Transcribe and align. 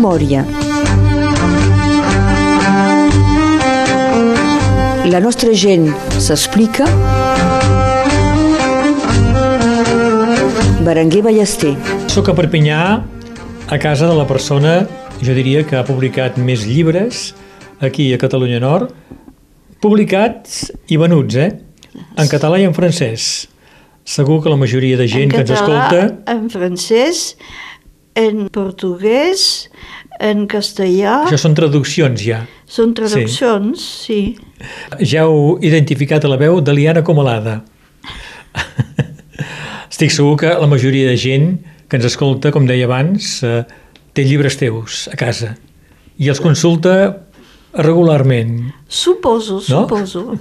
memòria. 0.00 0.44
La 5.10 5.20
nostra 5.20 5.52
gent 5.52 5.90
s'explica. 6.16 6.86
Berenguer 10.80 11.20
Ballester. 11.26 11.74
Soc 12.08 12.30
a 12.32 12.36
Perpinyà, 12.38 12.80
a 13.68 13.78
casa 13.78 14.08
de 14.08 14.16
la 14.16 14.24
persona, 14.24 14.86
jo 15.20 15.36
diria 15.36 15.66
que 15.68 15.76
ha 15.76 15.84
publicat 15.84 16.40
més 16.40 16.64
llibres 16.64 17.34
aquí 17.84 18.08
a 18.14 18.20
Catalunya 18.20 18.60
Nord, 18.64 18.94
publicats 19.84 20.70
i 20.88 20.96
venuts, 21.00 21.36
eh? 21.36 21.50
En 22.16 22.28
català 22.30 22.60
i 22.60 22.64
en 22.64 22.76
francès. 22.76 23.50
Segur 24.08 24.40
que 24.40 24.48
la 24.48 24.56
majoria 24.56 24.96
de 24.96 25.04
gent 25.10 25.28
en 25.28 25.34
que 25.34 25.44
ens 25.44 25.52
català, 25.52 25.84
escolta... 25.90 26.32
en 26.32 26.48
francès, 26.48 27.34
en 28.18 28.48
portuguès, 28.52 29.68
en 30.20 30.46
castellà. 30.50 31.24
Això 31.26 31.38
són 31.40 31.54
traduccions 31.56 32.20
ja. 32.22 32.42
Són 32.70 32.92
traduccions, 32.94 33.80
sí. 34.06 34.20
Ja 35.00 35.24
heu 35.26 35.56
identificat 35.64 36.24
a 36.24 36.30
la 36.32 36.36
veu 36.40 36.60
de 36.60 36.74
Liana 36.76 37.02
Comalada. 37.06 37.60
Estic 39.90 40.12
segur 40.14 40.36
que 40.40 40.52
la 40.60 40.68
majoria 40.70 41.08
de 41.08 41.16
gent 41.20 41.50
que 41.90 41.98
ens 41.98 42.06
escolta, 42.06 42.52
com 42.54 42.66
deia 42.68 42.86
abans, 42.86 43.40
eh, 43.42 43.64
té 44.14 44.24
llibres 44.26 44.56
teus 44.60 45.06
a 45.10 45.16
casa 45.18 45.54
i 46.20 46.28
els 46.28 46.40
consulta 46.42 46.92
regularment. 47.74 48.72
Suposo, 48.88 49.60
No? 49.70 49.86
suposo. 49.86 50.38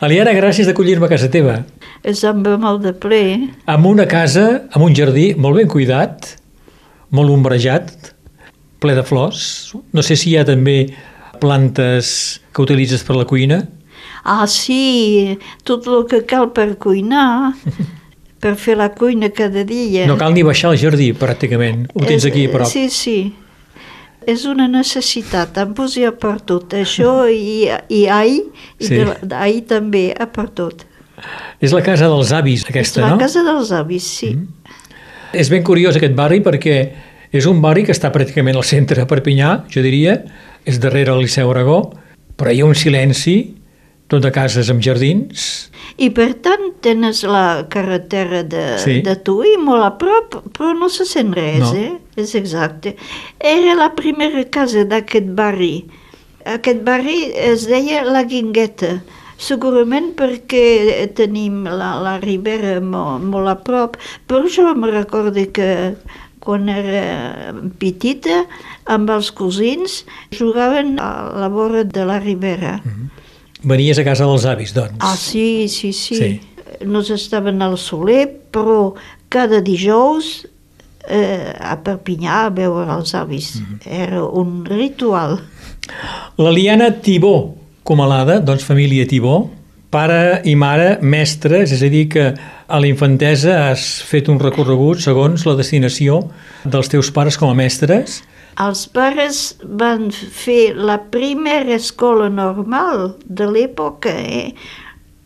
Aliana, 0.00 0.32
gràcies 0.32 0.66
d'acollir-me 0.66 1.06
a 1.06 1.12
casa 1.12 1.28
teva. 1.30 1.58
És 2.04 2.22
amb 2.24 2.46
molt 2.60 2.82
de 2.84 2.92
ple. 2.92 3.50
Amb 3.66 3.86
una 3.86 4.06
casa, 4.08 4.64
amb 4.72 4.84
un 4.84 4.94
jardí 4.96 5.34
molt 5.36 5.56
ben 5.56 5.68
cuidat, 5.68 6.36
molt 7.14 7.30
ombrejat, 7.32 7.92
ple 8.82 8.94
de 8.98 9.04
flors. 9.06 9.72
No 9.94 10.02
sé 10.04 10.16
si 10.18 10.32
hi 10.32 10.38
ha 10.40 10.44
també 10.48 10.78
plantes 11.40 12.40
que 12.54 12.62
utilitzes 12.64 13.04
per 13.06 13.16
la 13.18 13.26
cuina. 13.28 13.62
Ah, 14.24 14.46
sí, 14.48 15.36
tot 15.68 15.86
el 15.90 16.06
que 16.08 16.22
cal 16.28 16.50
per 16.56 16.74
cuinar, 16.80 17.52
per 18.42 18.54
fer 18.60 18.76
la 18.80 18.90
cuina 18.96 19.28
cada 19.34 19.64
dia. 19.68 20.06
No 20.08 20.16
cal 20.20 20.34
ni 20.36 20.44
baixar 20.46 20.70
al 20.72 20.78
jardí, 20.80 21.12
pràcticament. 21.16 21.86
Ho 21.94 22.04
tens 22.08 22.24
aquí 22.28 22.46
a 22.48 22.52
prop. 22.54 22.68
Sí, 22.70 22.86
sí. 22.92 23.18
És 24.24 24.46
una 24.48 24.64
necessitat, 24.72 25.58
em 25.60 25.74
posi 25.76 26.06
a 26.08 26.12
per 26.16 26.38
tot. 26.48 26.72
Això 26.78 27.26
i, 27.28 27.66
i 27.92 28.06
ai, 28.08 28.38
i 28.80 28.86
Sí. 28.88 28.96
de, 29.02 29.34
ai 29.36 29.58
també 29.68 30.06
a 30.16 30.24
per 30.32 30.46
tot. 30.56 30.86
És 31.60 31.72
la 31.76 31.82
casa 31.84 32.08
dels 32.08 32.32
avis, 32.36 32.64
aquesta, 32.68 33.00
És 33.00 33.04
la 33.04 33.10
no? 33.12 33.16
Mm. 33.16 33.20
casa 33.26 33.42
dels 33.44 33.70
avis, 33.76 34.06
sí. 34.22 34.32
És 35.34 35.50
ben 35.50 35.64
curiós 35.66 35.96
aquest 35.98 36.14
barri 36.16 36.40
perquè 36.44 36.76
és 37.34 37.46
un 37.50 37.60
barri 37.62 37.82
que 37.84 37.92
està 37.94 38.12
pràcticament 38.14 38.56
al 38.56 38.64
centre 38.66 39.00
de 39.00 39.06
Perpinyà, 39.10 39.64
jo 39.72 39.82
diria, 39.82 40.20
és 40.64 40.78
darrere 40.80 41.12
el 41.12 41.24
Liceu 41.24 41.50
Aragó, 41.50 41.80
però 42.38 42.52
hi 42.54 42.60
ha 42.62 42.68
un 42.68 42.74
silenci, 42.78 43.36
tot 44.06 44.22
de 44.22 44.30
cases 44.30 44.68
amb 44.70 44.82
jardins. 44.84 45.70
I 45.98 46.10
per 46.14 46.34
tant 46.44 46.70
tens 46.84 47.22
la 47.26 47.66
carretera 47.72 48.42
de, 48.44 48.78
Sí. 48.78 49.00
de 49.02 49.16
Tui 49.16 49.56
molt 49.58 49.82
a 49.82 49.90
prop, 49.98 50.36
però 50.54 50.74
no 50.78 50.88
se 50.88 51.04
sent 51.08 51.32
res, 51.34 51.58
No. 51.60 51.74
eh? 51.74 51.92
És 52.16 52.34
exacte. 52.34 52.94
Era 53.40 53.74
la 53.74 53.90
primera 53.94 54.44
casa 54.50 54.84
d'aquest 54.84 55.26
barri. 55.34 55.86
Aquest 56.44 56.82
barri 56.84 57.32
es 57.34 57.66
deia 57.66 58.04
La 58.04 58.22
Guingueta, 58.24 59.02
segurament 59.40 60.12
perquè 60.18 61.08
tenim 61.16 61.64
la, 61.66 61.94
la 62.02 62.18
Ribera 62.22 62.78
molt, 62.80 63.24
molt 63.24 63.50
a 63.50 63.56
prop, 63.66 63.98
però 64.28 64.44
jo 64.50 64.68
em 64.70 64.86
recordo 64.90 65.44
que 65.54 65.70
quan 66.44 66.68
era 66.68 67.54
petita, 67.80 68.44
amb 68.92 69.10
els 69.10 69.30
cosins, 69.32 70.02
jugaven 70.36 70.98
a 71.00 71.32
la 71.40 71.48
vora 71.48 71.84
de 71.88 72.04
la 72.04 72.18
Ribera. 72.20 72.76
Venies 73.64 73.98
a 73.98 74.04
casa 74.04 74.28
dels 74.28 74.44
avis, 74.44 74.74
doncs. 74.76 75.00
Ah, 75.00 75.16
sí, 75.16 75.66
sí, 75.72 75.94
sí. 75.96 76.18
Sí. 76.20 76.32
Nos 76.84 77.08
estaven 77.14 77.62
al 77.64 77.78
Soler, 77.80 78.26
però 78.52 78.92
cada 79.32 79.62
dijous 79.64 80.44
eh, 81.08 81.54
a 81.56 81.78
Perpinyà 81.80 82.44
a 82.44 82.52
veure 82.52 82.92
els 82.92 83.14
avis. 83.16 83.54
Era 83.88 84.24
un 84.26 84.64
ritual. 84.68 85.38
La 86.36 86.52
Liana 86.52 86.90
Tibó 87.00 87.63
Comalada, 87.84 88.38
doncs 88.40 88.64
família 88.64 89.04
Tibó, 89.04 89.50
pare 89.92 90.40
i 90.48 90.54
mare 90.56 90.94
mestres, 91.04 91.68
és 91.76 91.82
a 91.84 91.90
dir 91.92 92.06
que 92.08 92.30
a 92.32 92.78
la 92.80 92.88
infantesa 92.88 93.58
has 93.66 93.84
fet 94.08 94.30
un 94.32 94.40
recorregut 94.40 95.02
segons 95.04 95.44
la 95.44 95.52
destinació 95.58 96.22
dels 96.64 96.88
teus 96.88 97.10
pares 97.12 97.36
com 97.36 97.52
a 97.52 97.58
mestres. 97.58 98.22
Els 98.64 98.86
pares 98.88 99.42
van 99.68 100.08
fer 100.14 100.72
la 100.78 100.96
primera 101.12 101.76
escola 101.76 102.30
normal 102.32 103.18
de 103.26 103.50
l'època, 103.52 104.16
eh? 104.16 104.54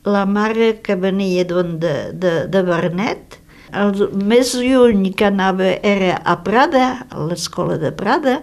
La 0.08 0.24
mare 0.26 0.80
que 0.82 0.96
venia 0.98 1.44
d'on 1.46 1.76
de, 1.78 1.94
de, 2.10 2.34
de 2.50 2.64
Bernet, 2.66 3.38
el 3.70 4.08
més 4.18 4.56
lluny 4.58 5.12
que 5.14 5.28
anava 5.28 5.76
era 5.86 6.16
a 6.24 6.40
Prada, 6.42 6.88
a 7.06 7.30
l'escola 7.30 7.78
de 7.78 7.94
Prada, 7.94 8.40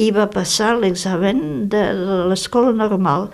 i 0.00 0.10
va 0.14 0.28
passar 0.32 0.76
l'examen 0.78 1.68
de 1.72 1.82
l'escola 2.30 2.72
normal. 2.76 3.30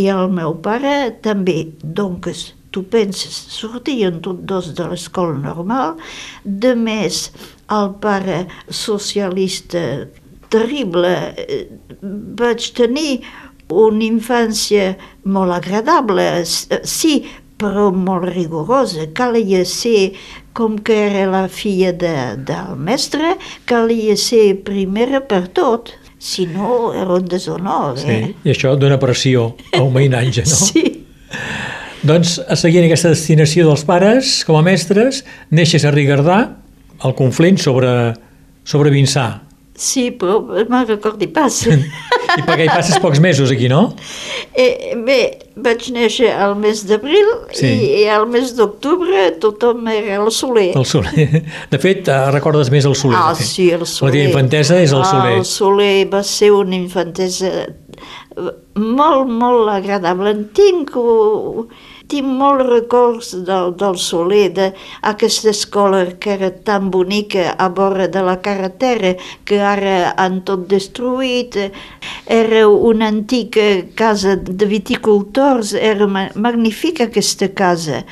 I 0.00 0.08
el 0.10 0.30
meu 0.32 0.56
pare 0.64 1.12
també. 1.22 1.58
Doncs, 1.82 2.50
tu 2.70 2.84
penses, 2.86 3.34
sortien 3.52 4.20
tots 4.24 4.46
dos 4.46 4.70
de 4.78 4.86
l'escola 4.90 5.36
normal, 5.38 5.98
de 6.44 6.74
més 6.78 7.28
el 7.70 7.92
pare 8.02 8.44
socialista 8.70 9.82
terrible, 10.50 11.12
eh, 11.36 11.66
vaig 12.38 12.70
tenir 12.74 13.20
una 13.70 14.02
infància 14.06 14.96
molt 15.22 15.54
agradable, 15.54 16.26
sí, 16.46 17.20
però 17.60 17.90
molt 17.94 18.26
rigorosa. 18.32 19.06
Calia 19.14 19.64
ser, 19.68 20.12
com 20.56 20.78
que 20.78 20.96
era 21.06 21.26
la 21.30 21.44
filla 21.52 21.92
de, 21.92 22.14
del 22.48 22.76
mestre, 22.88 23.36
calia 23.70 24.16
ser 24.18 24.62
primera 24.66 25.20
per 25.20 25.44
tot. 25.54 25.92
Si 26.20 26.44
no, 26.46 26.92
era 26.92 27.16
un 27.16 27.24
deshonor. 27.24 27.96
Sí. 27.98 28.12
Eh? 28.12 28.32
I 28.44 28.52
això 28.52 28.74
dona 28.76 28.98
pressió 29.00 29.54
a 29.72 29.80
un 29.80 29.94
veïnatge, 29.96 30.44
no? 30.44 30.58
Sí. 30.70 30.86
Doncs, 32.04 32.38
a 32.48 32.56
seguir 32.56 32.80
aquesta 32.84 33.10
destinació 33.12 33.66
dels 33.68 33.82
pares, 33.88 34.38
com 34.48 34.56
a 34.56 34.62
mestres, 34.64 35.20
neixes 35.52 35.84
a 35.84 35.92
Rigardà, 35.92 36.38
al 37.04 37.14
Conflent, 37.16 37.60
sobre, 37.60 37.90
sobre 38.64 38.92
Vinçà. 38.92 39.26
Sí, 39.80 40.10
però 40.12 40.42
me'n 40.44 40.84
recordi 40.90 41.24
pas. 41.32 41.54
I 41.70 42.42
perquè 42.44 42.66
hi 42.66 42.68
passes 42.68 42.98
pocs 43.00 43.18
mesos 43.24 43.48
aquí, 43.54 43.64
no? 43.72 43.94
Eh, 44.52 44.92
bé, 45.06 45.16
vaig 45.56 45.86
néixer 45.94 46.28
al 46.36 46.52
mes 46.60 46.82
d'abril 46.86 47.30
Sí. 47.56 47.66
i, 47.70 47.88
i 48.02 48.04
al 48.12 48.26
mes 48.30 48.52
d'octubre 48.58 49.24
tothom 49.40 49.88
era 49.88 50.18
al 50.20 50.28
soler. 50.36 50.68
El 50.76 50.84
Soler. 50.86 51.24
De 51.72 51.80
fet, 51.80 52.06
eh, 52.12 52.18
recordes 52.36 52.68
més 52.70 52.84
el 52.84 52.94
Soler. 52.94 53.18
Ah, 53.22 53.32
sí, 53.34 53.70
el 53.72 53.86
Soler. 53.88 54.12
La 54.12 54.18
teva 54.18 54.28
infantesa 54.34 54.76
és 54.84 54.92
el 54.92 55.00
Ah, 55.00 55.10
Soler. 55.14 55.34
El 55.40 55.48
Soler 55.48 55.94
va 56.12 56.22
ser 56.28 56.52
una 56.52 56.76
infantesa 56.76 57.50
molt, 58.76 59.28
molt 59.28 59.68
agradable. 59.72 60.30
En 60.36 60.44
tinc, 60.56 60.92
uh, 60.96 61.64
tinc 62.10 62.26
molts 62.26 62.66
records 62.68 63.30
del, 63.46 63.72
del 63.78 63.96
Soler, 64.02 64.48
d'aquesta 64.56 65.52
escola 65.54 66.02
que 66.20 66.34
era 66.34 66.50
tan 66.66 66.90
bonica 66.90 67.54
a 67.56 67.68
vora 67.70 68.08
de 68.10 68.22
la 68.26 68.36
carretera, 68.42 69.14
que 69.46 69.60
ara 69.62 70.12
han 70.18 70.40
tot 70.48 70.66
destruït. 70.70 71.56
Era 72.26 72.66
una 72.68 73.08
antiga 73.14 73.68
casa 73.94 74.36
de 74.36 74.66
viticultors, 74.66 75.72
era 75.74 76.06
ma- 76.06 76.30
magnífica 76.34 77.06
aquesta 77.08 77.48
casa. 77.54 78.04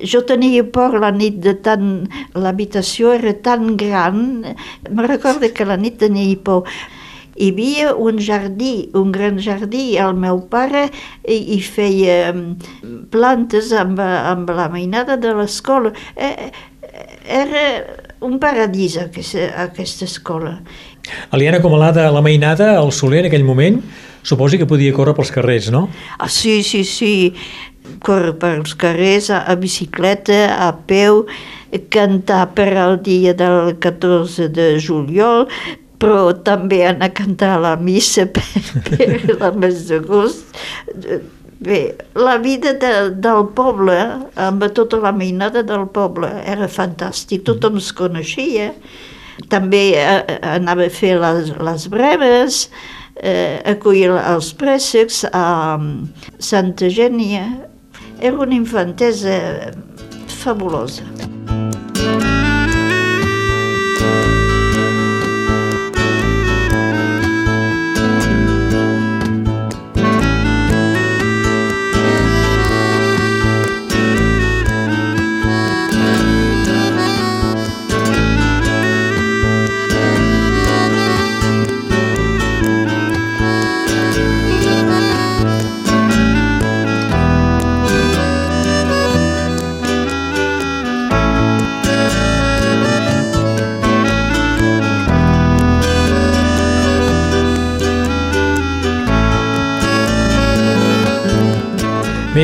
Jo 0.00 0.22
tenia 0.24 0.62
por 0.64 0.94
la 1.00 1.10
nit 1.12 1.42
de 1.44 1.52
tant... 1.60 2.06
L'habitació 2.32 3.12
era 3.18 3.34
tan 3.44 3.76
gran, 3.76 4.44
me 4.88 5.06
recordo 5.06 5.50
que 5.52 5.66
la 5.68 5.76
nit 5.76 5.98
tenia 6.00 6.38
por. 6.44 6.64
Hi 7.40 7.54
havia 7.54 7.94
un 7.96 8.18
jardí, 8.20 8.90
un 8.92 9.12
gran 9.12 9.38
jardí, 9.40 9.94
el 9.96 10.12
meu 10.20 10.42
pare 10.52 10.82
hi, 11.24 11.38
hi 11.54 11.60
feia 11.64 12.34
mm, 12.34 13.06
plantes 13.14 13.70
amb, 13.72 13.96
amb 14.04 14.50
la 14.52 14.68
mainada 14.68 15.16
de 15.16 15.32
l'escola. 15.38 15.94
Eh, 16.16 16.50
eh, 16.50 17.06
Era 17.30 17.64
un 18.26 18.38
paradís 18.42 18.98
aquesta, 18.98 19.46
aquesta 19.64 20.04
escola. 20.04 20.58
Aliana 21.30 21.62
Comalada, 21.62 22.10
la 22.12 22.20
mainada, 22.20 22.74
el 22.82 22.92
Soler, 22.92 23.22
en 23.24 23.30
aquell 23.30 23.46
moment, 23.46 23.80
suposi 24.22 24.60
que 24.60 24.68
podia 24.68 24.92
córrer 24.92 25.14
pels 25.16 25.32
carrers, 25.32 25.70
no? 25.72 25.86
Ah, 26.18 26.28
sí, 26.28 26.60
sí, 26.66 26.84
sí. 26.84 27.12
Córrer 28.04 28.34
pels 28.42 28.74
carrers, 28.76 29.30
a, 29.32 29.44
a 29.48 29.56
bicicleta, 29.56 30.42
a 30.66 30.72
peu, 30.76 31.24
cantar 31.88 32.48
per 32.56 32.72
al 32.76 32.98
dia 33.06 33.32
del 33.38 33.78
14 33.80 34.50
de 34.52 34.74
juliol, 34.82 35.46
però 36.00 36.30
també 36.46 36.80
anar 36.88 37.10
a 37.10 37.14
cantar 37.14 37.54
a 37.56 37.60
la 37.66 37.74
missa 37.76 38.26
per, 38.34 38.46
per 38.88 39.10
el 39.36 39.60
mes 39.60 39.84
d'agost. 39.90 40.56
Bé, 41.60 41.80
la 42.16 42.38
vida 42.40 42.72
de, 42.80 42.92
del 43.20 43.42
poble, 43.52 43.96
amb 44.40 44.64
tota 44.72 44.96
la 45.02 45.12
mainada 45.12 45.60
del 45.66 45.84
poble, 45.92 46.30
era 46.48 46.70
fantàstic, 46.72 47.44
tothom 47.44 47.76
es 47.82 47.90
coneixia. 47.92 48.70
També 49.52 49.82
eh, 50.00 50.38
anava 50.54 50.88
a 50.88 50.92
fer 50.92 51.18
les, 51.20 51.52
les 51.60 51.84
breves, 51.92 52.62
eh, 53.20 53.60
acollir 53.74 54.08
els 54.16 54.54
préssecs 54.56 55.26
a 55.28 55.76
mm, 55.76 56.32
Santa 56.40 56.88
Gènia. 56.88 57.44
Era 58.20 58.40
una 58.40 58.56
infantesa 58.56 59.36
fabulosa. 60.40 61.04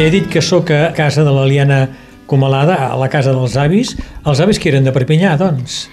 He 0.06 0.10
dit 0.10 0.26
que 0.30 0.38
sóc 0.38 0.70
a 0.70 0.92
casa 0.94 1.24
de 1.26 1.32
l'Aliana 1.34 1.88
Comalada, 2.30 2.76
a 2.92 2.94
la 2.94 3.08
casa 3.10 3.32
dels 3.34 3.56
avis. 3.58 3.96
Els 4.22 4.38
avis 4.44 4.60
que 4.62 4.70
eren 4.70 4.84
de 4.86 4.92
Perpinyà, 4.94 5.32
doncs. 5.40 5.88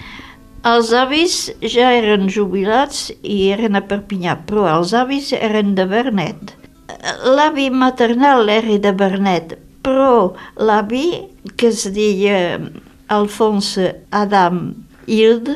Els 0.70 0.92
avis 0.94 1.34
ja 1.72 1.88
eren 1.96 2.28
jubilats 2.30 3.08
i 3.26 3.50
eren 3.50 3.74
a 3.74 3.82
Perpinyà, 3.82 4.36
però 4.46 4.68
els 4.76 4.94
avis 4.94 5.32
eren 5.34 5.74
de 5.74 5.88
Bernet. 5.90 6.54
L'avi 7.26 7.66
maternal 7.74 8.46
era 8.54 8.78
de 8.86 8.94
Bernet, 8.94 9.56
però 9.82 10.30
l'avi, 10.62 11.08
que 11.58 11.72
es 11.74 11.82
deia 11.90 12.60
Alfonso 13.10 13.90
Adam 14.14 14.76
Hild, 15.10 15.50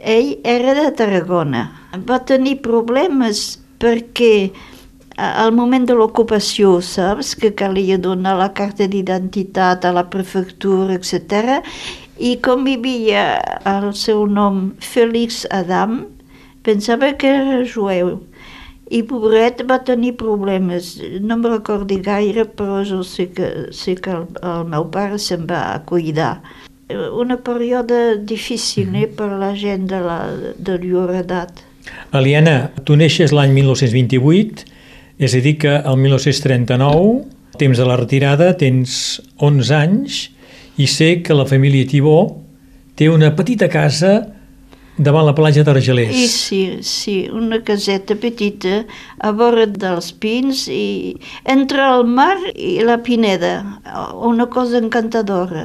ell 0.00 0.38
era 0.48 0.78
de 0.80 0.88
Tarragona. 0.96 1.68
Va 2.08 2.22
tenir 2.24 2.62
problemes 2.64 3.60
perquè 3.82 4.48
al 5.22 5.52
moment 5.54 5.84
de 5.86 5.94
l'ocupació, 5.94 6.80
saps, 6.82 7.34
que 7.38 7.52
calia 7.54 7.98
donar 7.98 8.34
la 8.40 8.48
carta 8.56 8.88
d'identitat 8.90 9.84
a 9.86 9.92
la 9.94 10.08
prefectura, 10.10 10.96
etc. 10.98 11.60
I 12.18 12.36
com 12.44 12.66
hi 12.66 12.76
havia 12.78 13.22
el 13.68 13.92
seu 13.98 14.26
nom 14.26 14.72
Félix 14.82 15.44
Adam, 15.50 16.02
pensava 16.66 17.12
que 17.18 17.30
era 17.30 17.62
jueu. 17.66 18.18
I 18.92 19.00
pobret 19.08 19.62
va 19.68 19.78
tenir 19.86 20.16
problemes. 20.20 20.98
No 21.24 21.38
me 21.40 21.54
recordi 21.54 22.00
gaire, 22.04 22.44
però 22.44 22.82
jo 22.84 23.00
sé 23.06 23.30
que, 23.32 23.48
sé 23.72 23.96
que 23.96 24.12
el, 24.12 24.26
el 24.42 24.66
meu 24.68 24.90
pare 24.92 25.20
se'n 25.22 25.46
va 25.48 25.62
cuidar. 25.88 26.42
Una 26.92 27.38
període 27.40 28.18
difícil 28.20 28.92
eh, 29.00 29.06
per 29.08 29.30
la 29.40 29.54
gent 29.56 29.86
de, 29.88 30.02
la, 30.04 30.18
de 30.58 30.76
llur 30.82 31.08
edat. 31.22 31.62
Aliana, 32.12 32.68
tu 32.84 32.98
neixes 33.00 33.32
l'any 33.32 33.54
1928, 33.56 34.66
és 35.18 35.34
a 35.34 35.40
dir 35.44 35.56
que 35.62 35.74
el 35.78 35.96
1939, 36.00 37.24
temps 37.60 37.78
de 37.78 37.86
la 37.88 37.96
retirada, 38.00 38.52
tens 38.58 39.20
11 39.38 39.74
anys 39.76 40.22
i 40.80 40.86
sé 40.88 41.18
que 41.22 41.36
la 41.36 41.46
família 41.48 41.88
Tibó 41.88 42.20
té 42.96 43.10
una 43.12 43.34
petita 43.36 43.68
casa 43.72 44.20
davant 44.96 45.24
la 45.24 45.32
platja 45.34 45.62
d'Argelers. 45.64 46.12
I 46.12 46.26
sí, 46.28 46.60
sí, 46.84 47.14
una 47.32 47.62
caseta 47.64 48.14
petita 48.20 48.82
a 49.18 49.32
vora 49.36 49.64
dels 49.66 50.10
pins 50.20 50.66
i 50.68 51.14
entre 51.48 51.86
el 51.94 52.04
mar 52.04 52.36
i 52.52 52.74
la 52.84 52.98
Pineda, 53.04 53.54
una 54.20 54.46
cosa 54.52 54.78
encantadora. 54.82 55.64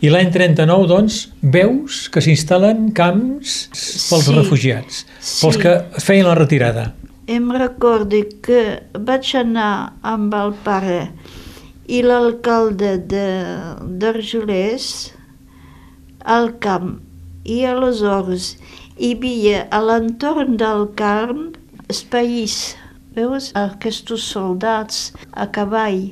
I 0.00 0.10
l'any 0.12 0.32
39, 0.32 0.88
doncs, 0.90 1.20
veus 1.42 2.06
que 2.12 2.24
s'instal·len 2.24 2.90
camps 2.96 3.68
pels 3.72 4.26
Sí, 4.28 4.34
refugiats, 4.38 5.04
pels 5.42 5.60
sí. 5.60 5.62
que 5.62 5.76
feien 6.00 6.28
la 6.28 6.36
retirada. 6.38 6.90
Em 7.26 7.50
recordo 7.54 8.18
que 8.42 8.82
vaig 8.98 9.28
anar 9.38 9.94
amb 10.02 10.34
el 10.34 10.52
pare 10.64 11.00
i 11.86 12.00
l'alcalde 12.02 12.96
de- 13.12 13.76
d'Argelers 14.00 14.88
al 16.36 16.50
camp 16.64 16.96
i 17.44 17.60
aleshores 17.64 18.48
hi 18.98 19.12
havia 19.14 19.60
a 19.70 19.80
l'entorn 19.86 20.56
del 20.56 20.88
camp 20.98 21.54
espais, 21.88 22.74
veus, 23.14 23.52
aquests 23.54 24.26
soldats 24.32 25.12
a 25.32 25.46
cavall. 25.46 26.02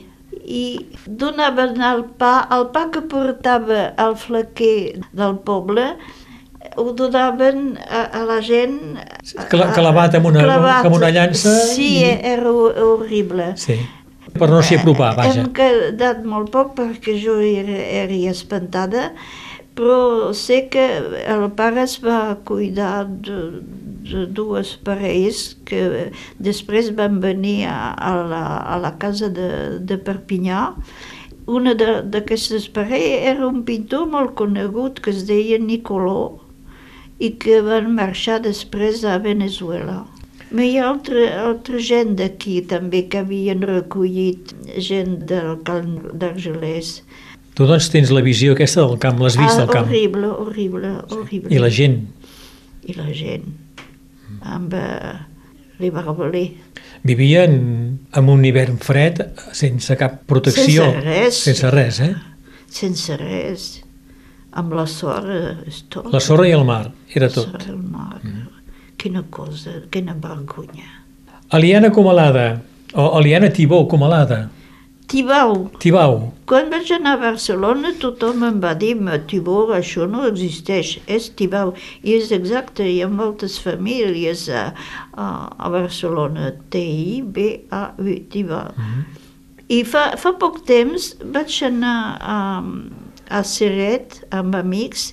I 0.47 0.65
donaven 1.07 1.81
el 1.83 2.05
pa, 2.19 2.47
el 2.55 2.69
pa 2.75 2.87
que 2.95 3.03
portava 3.03 3.83
el 4.05 4.15
flaquer 4.17 5.03
del 5.13 5.37
poble 5.47 5.97
ho 6.77 6.93
donaven 6.97 7.79
a, 7.89 8.03
a 8.21 8.25
la 8.29 8.41
gent 8.45 8.99
Cla- 9.51 9.73
clavat 9.75 10.15
amb 10.19 10.27
una- 10.31 10.45
amb 10.81 10.95
una 10.95 11.11
llança 11.11 11.53
sí, 11.75 11.99
i- 12.01 12.19
era 12.35 12.51
ho- 12.53 12.73
horrible 12.87 13.53
Sí. 13.57 13.79
Per 14.31 14.47
no 14.49 14.61
s'hi 14.63 14.77
apropar, 14.79 15.17
vaja. 15.17 15.41
hem 15.41 15.49
quedat 15.53 16.21
molt 16.25 16.51
poc 16.55 16.77
perquè 16.77 17.17
jo 17.19 17.41
era, 17.43 17.75
era 18.05 18.15
espantada 18.31 19.09
però 19.75 20.33
sé 20.35 20.69
que 20.71 20.85
el 21.27 21.49
pare 21.57 21.83
es 21.83 21.97
va 22.05 22.37
cuidar 22.45 23.07
de, 23.09 23.63
de 24.11 24.27
dues 24.27 24.77
parelles 24.85 25.57
que 25.65 26.11
després 26.39 26.91
van 26.95 27.19
venir 27.23 27.65
a, 27.71 27.95
a, 27.95 28.13
la, 28.29 28.43
a 28.75 28.79
la 28.83 28.93
casa 28.99 29.29
de, 29.31 29.79
de 29.81 29.97
Perpinyà. 29.97 30.75
Una 31.47 31.73
d'aquestes 31.75 32.69
parelles 32.69 33.25
era 33.33 33.47
un 33.47 33.63
pintor 33.65 34.07
molt 34.11 34.35
conegut 34.39 35.01
que 35.01 35.11
es 35.15 35.25
deia 35.27 35.59
Nicolò 35.59 36.39
i 37.21 37.35
que 37.41 37.61
van 37.65 37.93
marxar 37.95 38.41
després 38.45 39.05
a 39.05 39.19
Venezuela. 39.23 40.03
Però 40.51 40.65
hi 40.67 40.79
ha 40.81 40.87
altra, 40.89 41.27
altra 41.45 41.79
gent 41.79 42.17
d'aquí 42.19 42.57
també 42.71 43.05
que 43.13 43.21
havien 43.23 43.61
recollit 43.63 44.55
gent 44.83 45.21
del 45.31 45.61
camp 45.67 46.01
d'Argelers. 46.11 46.97
Tu 47.55 47.67
doncs 47.69 47.91
tens 47.93 48.11
la 48.15 48.23
visió 48.25 48.57
aquesta 48.57 48.83
del 48.83 48.99
camp, 49.03 49.21
l'has 49.23 49.37
vist 49.39 49.53
ah, 49.53 49.61
del 49.63 49.71
camp. 49.71 49.87
Horrible, 49.87 50.31
horrible, 50.43 50.95
horrible. 51.13 51.53
I 51.55 51.61
la 51.63 51.71
gent. 51.71 52.01
I 52.89 52.97
la 52.97 53.11
gent. 53.15 53.47
Amb 54.41 54.75
eh, 54.75 55.13
li 55.83 55.91
barbaler. 55.95 56.47
Vivien 57.07 57.55
amb 58.17 58.33
un 58.33 58.43
hivern 58.45 58.81
fred, 58.83 59.23
sense 59.57 59.95
cap 60.01 60.23
protecció. 60.31 60.89
Sense 60.89 61.05
res. 61.05 61.45
Sense 61.45 61.71
res, 61.77 62.01
eh? 62.09 62.13
Sense 62.71 63.21
res. 63.21 63.71
Amb 64.53 64.73
la 64.75 64.87
sorra, 64.87 65.57
és 65.67 65.85
tot. 65.89 66.09
La 66.13 66.21
sorra 66.21 66.49
i 66.49 66.53
el 66.53 66.65
mar, 66.65 66.91
era 67.15 67.27
La 67.29 67.33
tot. 67.35 67.45
sorra, 67.51 67.67
el 67.69 67.77
mar. 67.79 68.21
Quina 68.99 69.23
cosa, 69.31 69.71
quina 69.91 70.15
vergonya. 70.15 70.89
Aliana 71.51 71.91
Comalada, 71.91 72.61
o 72.95 73.17
Aliana 73.19 73.51
Tibó 73.51 73.87
Comalada, 73.89 74.49
Tibau, 75.11 75.69
Tibau, 75.83 76.33
quan 76.47 76.69
vaig 76.71 76.91
anar 76.95 77.17
a 77.17 77.21
Barcelona 77.33 77.91
tothom 77.99 78.45
em 78.47 78.61
va 78.63 78.75
dir 78.79 78.93
"Ma, 78.95 79.17
Tibau, 79.19 79.73
això 79.75 80.07
no 80.07 80.23
existeix, 80.29 81.01
és 81.09 81.31
Tibau. 81.35 81.73
I 82.05 82.15
és 82.15 82.31
exacte, 82.31 82.85
hi 82.87 83.01
ha 83.03 83.09
moltes 83.09 83.59
famílies 83.59 84.49
a, 84.49 84.73
a, 85.15 85.27
a 85.59 85.69
Barcelona, 85.69 86.53
T-I-B-A-U, 86.71 88.15
Tibau. 88.31 88.71
I 89.71 89.83
fa, 89.87 90.17
fa 90.19 90.33
poc 90.39 90.63
temps 90.67 91.13
vaig 91.23 91.59
anar 91.67 91.97
a, 92.21 92.39
a 93.31 93.43
Seret 93.47 94.19
amb 94.35 94.57
amics 94.59 95.11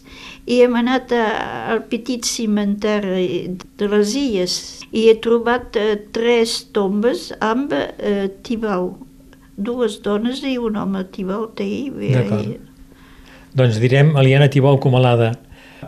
i 0.48 0.62
hem 0.64 0.78
anat 0.80 1.12
a, 1.16 1.26
al 1.74 1.84
petit 1.92 2.26
cimenteri 2.26 3.52
de 3.80 3.90
les 3.92 4.14
Illes 4.18 4.56
i 4.92 5.08
he 5.12 5.16
trobat 5.24 5.78
eh, 5.80 5.98
tres 6.16 6.60
tombes 6.76 7.30
amb 7.44 7.74
eh, 7.76 8.30
Tibau. 8.44 8.96
Dues 9.58 10.00
dones 10.06 10.44
i 10.46 10.58
un 10.62 10.78
home 10.78 11.04
Tibau 11.14 11.48
TI. 11.58 11.90
D'acord. 12.14 12.58
doncs 13.58 13.80
direm 13.82 14.14
Aliana 14.16 14.50
Tibó 14.54 14.76
Comalada. 14.80 15.32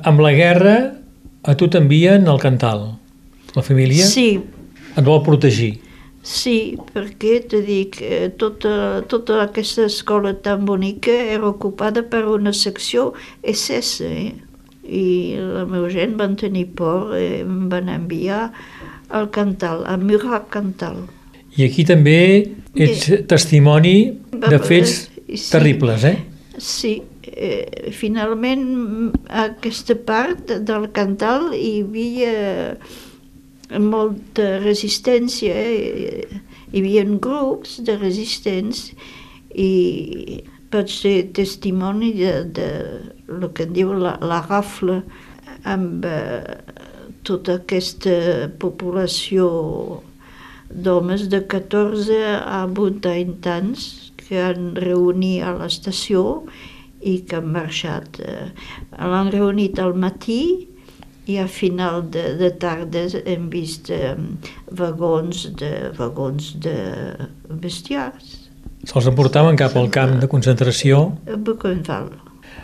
Amb 0.05 0.21
la 0.25 0.31
guerra 0.33 0.75
a 1.43 1.55
tu 1.55 1.69
t'envien 1.69 2.27
al 2.27 2.39
Cantal. 2.41 2.87
La 3.55 3.61
família 3.65 4.05
Sí, 4.05 4.39
et 4.95 5.05
vol 5.05 5.21
protegir. 5.25 5.77
Sí, 6.29 6.77
perquè 6.93 7.39
te 7.49 7.63
dic, 7.65 7.97
eh, 8.05 8.27
tota, 8.37 9.01
tota 9.09 9.39
aquesta 9.47 9.87
escola 9.89 10.35
tan 10.45 10.65
bonica 10.67 11.09
era 11.33 11.47
ocupada 11.49 12.03
per 12.05 12.27
una 12.29 12.53
secció 12.53 13.13
SS, 13.41 14.05
eh? 14.05 14.33
i 14.89 15.37
la 15.37 15.65
meva 15.69 15.89
gent 15.93 16.15
van 16.17 16.35
tenir 16.37 16.67
por 16.77 17.15
i 17.17 17.41
em 17.43 17.67
van 17.69 17.89
enviar 17.93 18.47
al 19.13 19.29
Cantal, 19.33 19.83
a 19.89 19.97
Murat 20.01 20.47
Cantal. 20.53 21.03
I 21.57 21.65
aquí 21.65 21.85
també 21.85 22.17
ets 22.77 23.09
testimoni 23.29 23.95
de 24.33 24.59
fets 24.61 25.07
Sí. 25.29 25.51
terribles, 25.51 26.03
eh? 26.09 26.17
Sí, 26.57 27.01
eh, 27.23 27.91
finalment 27.93 29.13
a 29.29 29.43
aquesta 29.51 29.93
part 29.95 30.49
del 30.65 30.89
Cantal 30.91 31.53
hi 31.53 31.81
havia 31.83 32.77
molta 33.77 34.57
resistència, 34.63 35.53
eh? 35.53 36.41
hi 36.71 36.81
havia 36.81 37.03
grups 37.21 37.79
de 37.85 37.95
resistents 37.97 38.89
i 39.53 40.43
pot 40.69 40.89
ser 40.89 41.31
testimoni 41.33 42.13
de, 42.17 42.33
de 42.53 42.67
el 43.29 43.47
que 43.53 43.65
en 43.65 43.73
diu 43.73 43.93
la, 43.97 44.15
la 44.21 44.41
rafla 44.45 44.99
amb 45.69 46.05
eh, 46.05 46.57
tota 47.25 47.59
aquesta 47.59 48.49
població 48.61 49.49
d'homes 50.69 51.27
de 51.33 51.41
14 51.49 52.19
a 52.37 52.61
80 52.69 53.53
anys 53.55 53.87
que 54.21 54.37
han 54.37 54.75
reunit 54.77 55.41
a 55.41 55.55
l'estació 55.57 56.43
i 57.01 57.19
que 57.25 57.39
han 57.39 57.49
marxat. 57.53 58.19
Eh, 58.21 58.49
l'han 58.93 59.33
reunit 59.33 59.81
al 59.81 59.95
matí 59.97 60.68
i 61.29 61.37
a 61.37 61.47
final 61.47 62.01
de, 62.09 62.23
de 62.39 62.49
tarda 62.57 63.05
hem 63.29 63.49
vist 63.53 63.91
eh, 63.93 64.15
vagons 64.73 65.45
de, 65.59 65.71
vagons 65.97 66.55
de 66.63 66.75
bestiars. 67.61 68.49
Se'ls 68.89 69.09
emportaven 69.11 69.59
cap 69.59 69.75
al 69.77 69.91
camp 69.93 70.15
de 70.21 70.29
concentració. 70.31 71.03
A 71.29 71.37
Buchenwald, 71.37 72.15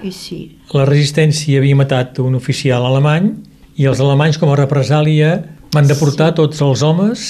ici. 0.07 0.39
La 0.73 0.87
resistència 0.89 1.59
havia 1.61 1.77
matat 1.77 2.17
un 2.23 2.39
oficial 2.39 2.87
alemany 2.87 3.33
i 3.77 3.85
els 3.89 4.01
alemanys, 4.01 4.39
com 4.41 4.49
a 4.49 4.57
represàlia, 4.57 5.35
van 5.75 5.89
deportar 5.91 6.31
sí. 6.31 6.37
tots 6.41 6.63
els 6.65 6.81
homes 6.87 7.25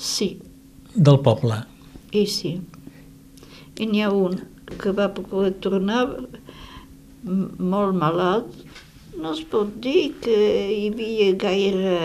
sí. 0.00 0.32
del 0.94 1.20
poble. 1.22 1.60
I 2.16 2.24
sí. 2.26 2.56
I 3.78 3.86
n'hi 3.86 4.02
ha 4.02 4.10
un 4.10 4.40
que 4.80 4.90
va 4.96 5.10
poder 5.14 5.52
tornar 5.62 6.06
molt 7.22 7.94
malalt. 7.94 8.50
No 9.20 9.34
es 9.36 9.42
pot 9.52 9.68
dir 9.84 10.14
que 10.24 10.36
hi 10.72 10.88
havia 10.88 11.32
gaire 11.40 11.96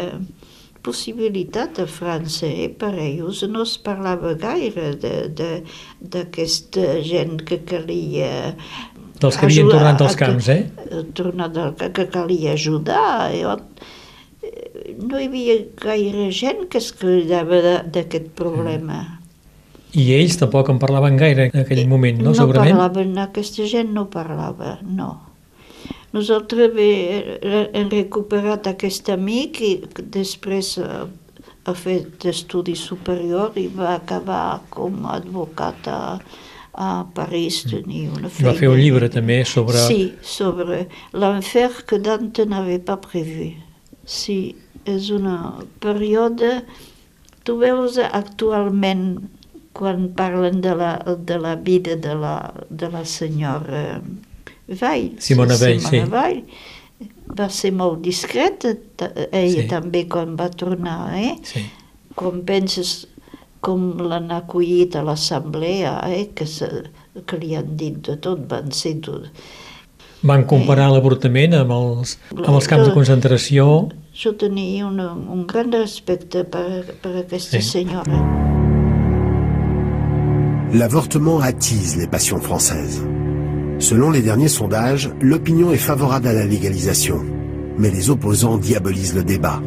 possibilitat 0.85 1.79
a 1.81 1.87
França, 1.89 2.45
eh, 2.45 2.69
per 2.69 2.93
ells 3.01 3.41
no 3.49 3.63
es 3.65 3.77
parlava 3.81 4.35
gaire 4.37 4.91
d'aquesta 6.11 6.85
gent 7.05 7.39
que 7.47 7.57
calia 7.65 8.53
dels 9.21 9.37
que 9.39 9.47
havien 9.47 9.69
tornat 9.71 9.99
dels 10.01 10.17
camps, 10.19 10.49
eh? 10.51 10.63
Tornat 11.17 11.53
del 11.55 11.75
que, 11.79 11.89
que 11.95 12.05
calia 12.11 12.53
ajudar. 12.53 13.31
Jo, 13.33 13.55
no 15.01 15.19
hi 15.19 15.29
havia 15.29 15.59
gaire 15.81 16.29
gent 16.35 16.65
que 16.69 16.81
es 16.83 16.91
cridava 16.95 17.79
d'aquest 17.95 18.33
problema. 18.37 18.99
I 19.95 20.09
ells 20.17 20.35
tampoc 20.41 20.69
en 20.69 20.79
parlaven 20.81 21.15
gaire 21.17 21.47
en 21.47 21.61
aquell 21.63 21.85
moment, 21.87 22.19
no? 22.19 22.33
No 22.33 22.35
Segurament? 22.37 22.75
parlaven, 22.75 23.15
aquesta 23.23 23.63
gent 23.71 23.95
no 23.95 24.09
parlava, 24.11 24.77
no. 24.83 25.24
Nosaltres 26.15 26.71
bé, 26.71 26.91
hem 27.75 27.89
recuperat 27.91 28.69
aquest 28.71 29.09
amic 29.11 29.59
i 29.65 29.71
després 30.15 30.77
ha 30.79 31.73
fet 31.75 32.27
estudi 32.29 32.75
superior 32.79 33.57
i 33.59 33.65
va 33.67 33.95
acabar 33.97 34.61
com 34.71 35.01
a 35.03 35.17
advocat 35.17 35.89
a, 35.91 35.99
a 36.71 36.89
París, 37.17 37.63
tenia 37.67 38.13
una 38.15 38.29
feina. 38.29 38.51
Va 38.51 38.55
fer 38.59 38.69
un 38.71 38.79
llibre 38.79 39.09
també 39.11 39.41
sobre... 39.49 39.81
Sí, 39.89 40.13
sobre 40.21 40.85
l'enfer 41.17 41.71
que 41.89 41.99
Dante 41.99 42.45
n'avait 42.47 42.85
pas 42.85 43.01
prévu. 43.01 43.51
Sí, 44.05 44.39
és 44.85 45.11
un 45.15 45.31
període... 45.83 46.59
Tu 47.45 47.53
veus 47.61 47.99
actualment 48.01 49.19
quan 49.77 50.07
parlen 50.17 50.63
de 50.65 50.71
la, 50.79 50.95
de 51.05 51.35
la 51.37 51.51
vida 51.61 51.93
de 52.01 52.15
la, 52.17 52.37
de 52.71 52.89
la 52.89 53.03
senyora 53.05 53.83
Weil. 54.67 55.11
Simona 55.19 55.55
Weil, 55.61 55.79
sí. 55.81 55.99
Weil. 56.09 56.43
Va 57.37 57.49
ser 57.49 57.71
molt 57.73 58.01
discreta, 58.05 58.71
ella 59.31 59.61
Sí. 59.63 59.67
també 59.67 60.07
quan 60.07 60.35
va 60.37 60.49
tornar, 60.49 61.13
eh? 61.17 61.35
Sí. 61.43 61.65
Com 62.15 62.41
penses 62.45 63.07
com 63.61 63.97
l'han 63.97 64.29
acollit 64.31 64.95
a 64.95 65.01
l'assemblea, 65.03 65.99
eh? 66.07 66.29
que, 66.35 66.45
se, 66.45 66.67
que 67.25 67.37
li 67.41 67.55
han 67.57 67.75
dit 67.75 67.97
de 68.07 68.15
tot, 68.21 68.45
van 68.47 68.71
ser 68.71 68.99
tot. 69.01 69.25
Van 70.25 70.45
comparar 70.45 70.91
l'avortament 70.93 71.53
amb 71.53 71.71
els, 71.71 72.17
amb 72.35 72.55
els 72.55 72.67
camps 72.67 72.87
de 72.87 72.93
concentració. 72.93 73.89
Jo 74.15 74.31
tenia 74.39 74.85
un, 74.87 74.99
un 75.01 75.45
gran 75.49 75.71
respecte 75.73 76.43
per, 76.45 76.95
per 77.01 77.15
aquesta 77.25 77.59
Sí. 77.59 77.69
senyora. 77.81 78.21
L'avortement 80.75 81.41
attise 81.41 81.97
les 81.97 82.07
passions 82.11 82.43
françaises. 82.43 83.01
Selon 83.79 84.09
les 84.09 84.21
derniers 84.21 84.47
sondages, 84.47 85.11
l'opinion 85.21 85.71
est 85.71 85.77
favorable 85.77 86.27
à 86.27 86.33
la 86.33 86.45
légalisation. 86.45 87.21
Mais 87.77 87.91
les 87.91 88.09
opposants 88.09 88.57
diabolisent 88.57 89.15
le 89.15 89.23
débat. 89.23 89.61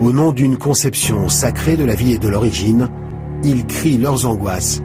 Au 0.00 0.12
nom 0.12 0.32
d'une 0.32 0.58
conception 0.58 1.28
sacrée 1.28 1.76
de 1.76 1.84
la 1.84 1.94
vie 1.94 2.12
et 2.12 2.18
de 2.18 2.28
l'origine, 2.28 2.88
ils 3.42 3.66
crient 3.66 3.98
leurs 3.98 4.26
angoisses 4.26 4.82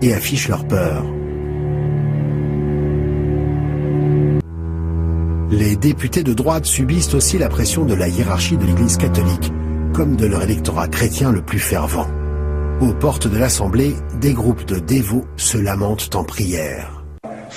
et 0.00 0.14
affichent 0.14 0.48
leur 0.48 0.66
peur. 0.66 1.04
Les 5.50 5.76
députés 5.76 6.22
de 6.22 6.32
droite 6.32 6.64
subissent 6.64 7.14
aussi 7.14 7.38
la 7.38 7.48
pression 7.48 7.84
de 7.84 7.94
la 7.94 8.08
hiérarchie 8.08 8.56
de 8.56 8.64
l'Église 8.64 8.96
catholique, 8.96 9.52
comme 9.92 10.16
de 10.16 10.26
leur 10.26 10.42
électorat 10.42 10.88
chrétien 10.88 11.30
le 11.30 11.42
plus 11.42 11.58
fervent. 11.58 12.08
Aux 12.80 12.94
portes 12.94 13.28
de 13.28 13.38
l'Assemblée, 13.38 13.94
des 14.20 14.32
groupes 14.32 14.64
de 14.64 14.78
dévots 14.78 15.26
se 15.36 15.58
lamentent 15.58 16.14
en 16.14 16.24
prière. 16.24 17.03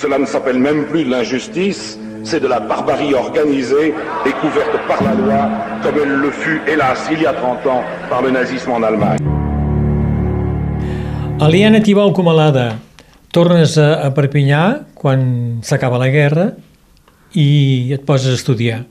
Cela 0.00 0.16
ne 0.16 0.26
s'appelle 0.26 0.60
même 0.60 0.86
plus 0.86 1.02
de 1.04 1.10
l'injustice, 1.10 1.98
c'est 2.22 2.38
de 2.38 2.46
la 2.46 2.60
barbarie 2.60 3.14
organisée 3.14 3.92
et 4.24 4.30
couverte 4.30 4.78
par 4.86 5.02
la 5.02 5.12
loi, 5.12 5.50
comme 5.82 5.96
elle 6.00 6.14
le 6.14 6.30
fut, 6.30 6.60
hélas, 6.68 7.08
il 7.10 7.20
y 7.20 7.26
a 7.26 7.32
30 7.32 7.66
ans, 7.66 7.82
par 8.08 8.22
le 8.22 8.30
nazisme 8.30 8.70
en 8.70 8.82
Allemagne. 8.84 9.18
Eliana 11.40 11.80
Tibau 11.80 12.12
Comalada, 12.12 12.76
tornes 13.32 13.76
a, 13.76 14.06
a 14.06 14.10
Perpinyà 14.14 14.84
quan 14.94 15.58
s'acaba 15.66 15.98
la 15.98 16.10
guerra 16.14 16.52
i 17.34 17.90
et 17.90 18.04
poses 18.06 18.30
a 18.30 18.38
estudiar. 18.38 18.84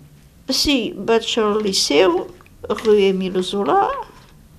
Sí, 0.52 0.92
vaig 1.08 1.30
al 1.40 1.62
liceu, 1.64 2.26
rue 2.84 3.14
Emile 3.14 3.46
Zola, 3.48 3.86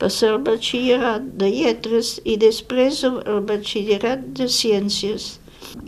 passar 0.01 0.33
el 0.39 0.41
batxillerat 0.49 1.29
de 1.37 1.53
lletres 1.53 2.15
i 2.25 2.39
després 2.41 3.03
el 3.05 3.45
batxillerat 3.45 4.25
de 4.41 4.49
ciències. 4.49 5.35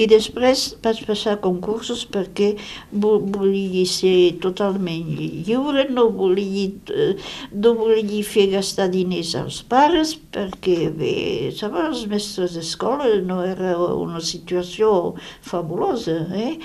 I 0.01 0.07
després 0.11 0.65
vaig 0.85 1.03
passar 1.09 1.39
concursos 1.45 2.05
perquè 2.11 2.53
vo- 2.93 3.19
volia 3.21 3.85
ser 3.89 4.39
totalment 4.43 5.09
lliure, 5.47 5.87
no 5.91 6.09
volia, 6.17 6.69
eh, 6.95 7.15
no 7.53 7.75
volia 7.79 8.25
fer 8.25 8.49
gastar 8.55 8.89
diners 8.93 9.35
als 9.41 9.61
pares 9.63 10.15
perquè, 10.35 10.91
bé, 10.95 11.15
sabeu, 11.57 11.89
els 11.91 12.05
mestres 12.11 12.55
d'escola 12.59 13.09
no 13.27 13.41
era 13.45 13.75
una 13.79 14.21
situació 14.21 15.15
fabulosa, 15.43 16.19
eh? 16.37 16.57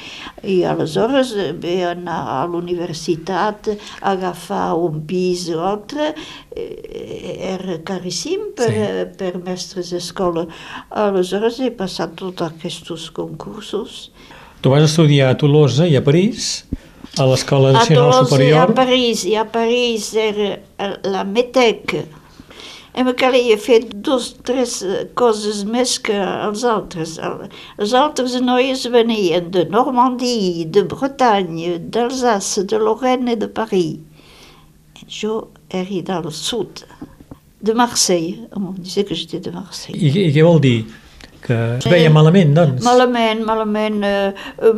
I 0.43 0.63
aleshores, 0.67 1.33
eh, 1.35 1.51
bé, 1.53 1.77
anar 1.89 2.19
a 2.37 2.45
l'universitat, 2.51 3.69
agafar 4.01 4.75
un 4.77 5.01
pis 5.07 5.47
o 5.55 5.61
altre, 5.65 6.11
eh, 6.55 7.37
era 7.55 7.79
caríssim 7.87 8.51
per, 8.55 8.69
sí. 8.71 9.05
per 9.19 9.33
mestres 9.43 9.91
d'escola. 9.93 10.45
Aleshores 11.05 11.59
he 11.59 11.71
passat 11.75 12.15
tots 12.19 12.45
aquests 12.45 12.91
concursos. 13.09 14.11
Tu 14.61 14.69
vas 14.69 14.83
estudiar 14.83 15.29
a 15.29 15.37
Tolosa 15.37 15.85
i 15.87 15.95
a 15.95 16.01
París, 16.03 16.65
a 17.19 17.25
l'Escola 17.29 17.69
A 17.69 17.73
Nacional 17.79 18.11
Tolosa 18.11 18.19
i 18.19 18.25
a 18.25 18.29
Superior. 18.65 18.73
París, 18.75 19.25
i 19.25 19.35
a 19.35 19.45
París 19.45 20.13
era 20.15 20.59
eh, 20.79 20.93
la 21.03 21.23
METEC. 21.23 21.95
Em 22.95 23.09
calia 23.19 23.57
fer 23.59 23.81
dos, 23.91 24.29
tres 24.47 24.77
eh, 24.81 25.03
coses 25.19 25.65
més 25.67 25.97
que 25.99 26.15
els 26.15 26.63
altres. 26.63 27.17
El- 27.19 27.49
Els 27.77 27.93
altres 27.93 28.37
noies 28.41 28.85
venien 28.93 29.49
de 29.51 29.65
Normandie, 29.69 30.65
de 30.65 30.83
Bretagne, 30.87 31.77
d'Alsace, 31.79 32.63
de 32.63 32.79
Lorraine 32.79 33.33
i 33.33 33.35
de 33.35 33.47
París. 33.51 33.97
Jo 35.07 35.49
era 35.69 36.21
del 36.21 36.31
sud, 36.31 36.85
de 37.61 37.73
Marseille. 37.73 38.47
On 38.55 38.73
disait 38.77 39.03
que 39.03 39.13
j'étais 39.13 39.39
de 39.41 39.51
Marseille. 39.51 39.99
I, 39.99 40.29
I 40.29 40.31
què 40.33 40.43
vol 40.47 40.59
dir? 40.63 40.85
Que 41.45 41.57
es 41.77 41.85
veia 41.85 42.09
malament, 42.09 42.55
doncs? 42.57 42.81
Malament, 42.85 43.43
malament, 43.45 43.99
eh, 44.03 44.33
eh, 44.65 44.71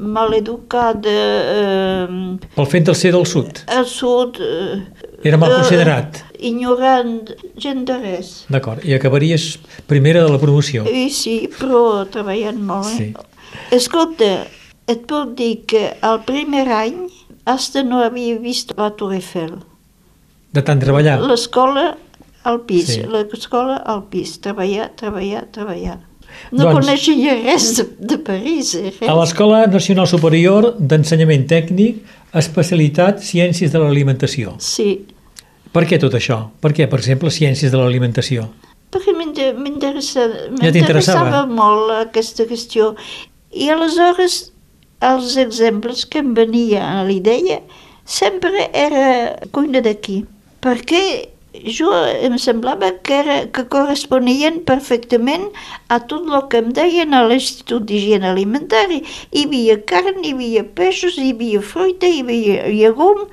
maleducada, 0.00 1.12
eh, 1.12 2.48
Pel 2.56 2.68
fet 2.70 2.86
de 2.88 2.94
ser 2.96 3.12
del 3.12 3.26
sud. 3.28 3.60
al 3.68 3.86
sud... 3.86 4.40
Eh, 4.40 4.80
Era 5.22 5.36
mal 5.36 5.52
eh, 5.52 5.56
considerat. 5.60 6.22
Ignorant, 6.40 7.28
gent 7.60 7.84
de 7.84 7.98
res. 8.00 8.30
D'acord. 8.48 8.80
I 8.88 8.94
acabaries 8.96 9.58
primera 9.86 10.22
de 10.24 10.30
la 10.32 10.38
promoció. 10.40 10.86
I 10.88 11.10
sí, 11.12 11.42
però 11.58 12.06
treballant 12.08 12.62
molt. 12.64 12.88
Eh? 12.88 12.96
Sí. 12.96 13.10
Escolta, 13.76 14.46
et 14.88 15.04
puc 15.10 15.34
dir 15.36 15.66
que 15.68 15.90
el 16.00 16.22
primer 16.24 16.64
any 16.72 17.02
hasta 17.44 17.82
no 17.84 18.00
havia 18.04 18.38
vist 18.40 18.72
la 18.78 18.88
Tour 18.96 19.12
Eiffel. 19.18 19.58
De 20.56 20.62
tant 20.64 20.80
treballar. 20.82 21.18
L'escola 21.20 21.90
al 22.44 22.62
pis, 22.66 22.86
Sí. 22.94 23.02
l'escola 23.02 23.76
al 23.76 24.04
pis, 24.08 24.40
treballar, 24.40 24.90
treballar, 24.96 25.46
treballar. 25.52 25.98
No 26.52 26.64
Doncs- 26.64 26.86
coneixia 26.86 27.34
res 27.42 27.76
de, 27.76 27.84
de 27.98 28.18
París, 28.18 28.74
eh, 28.74 28.92
res. 29.00 29.08
A 29.10 29.14
l'Escola 29.18 29.66
Nacional 29.66 30.06
Superior 30.06 30.76
d'Ensenyament 30.78 31.46
Tècnic, 31.50 32.04
especialitat 32.32 33.18
Ciències 33.20 33.72
de 33.72 33.78
l'Alimentació. 33.82 34.54
Sí, 34.58 35.06
Per 35.72 35.84
què 35.86 36.00
tot 36.02 36.14
això? 36.18 36.50
Per 36.58 36.72
què, 36.74 36.88
per 36.90 36.98
exemple, 36.98 37.30
Ciències 37.30 37.70
de 37.70 37.78
l'Alimentació? 37.78 38.48
perquè 38.90 39.12
m'inter- 39.14 39.54
m'interessa- 39.54 40.24
Ja 40.60 40.72
m'interessava 40.72 41.46
molt 41.46 41.92
aquesta 42.08 42.42
qüestió. 42.44 42.96
I 43.52 43.68
aleshores 43.70 44.52
els 45.00 45.36
exemples 45.36 46.06
que 46.06 46.18
em 46.18 46.34
venia 46.34 47.00
a 47.00 47.04
l'idea 47.04 47.60
sempre 48.04 48.68
era 48.74 49.36
cuina 49.52 49.80
d'aquí, 49.80 50.24
perquè 50.60 51.28
jo 51.54 51.90
em 52.22 52.36
semblava 52.38 52.92
que, 53.02 53.12
era, 53.12 53.36
que 53.50 53.64
corresponien 53.72 54.60
perfectament 54.66 55.48
a 55.88 55.98
tot 56.00 56.28
el 56.28 56.46
que 56.52 56.60
em 56.62 56.70
deien 56.76 57.14
a 57.14 57.24
l'Institut 57.26 57.86
d'Higiene 57.88 58.30
Alimentari. 58.30 59.00
Hi 59.32 59.46
havia 59.48 59.78
carn, 59.90 60.22
hi 60.22 60.34
havia 60.36 60.64
peixos, 60.64 61.18
hi 61.18 61.32
havia 61.34 61.62
fruita, 61.62 62.06
hi 62.06 62.22
havia 62.22 62.68
llegum, 62.70 63.26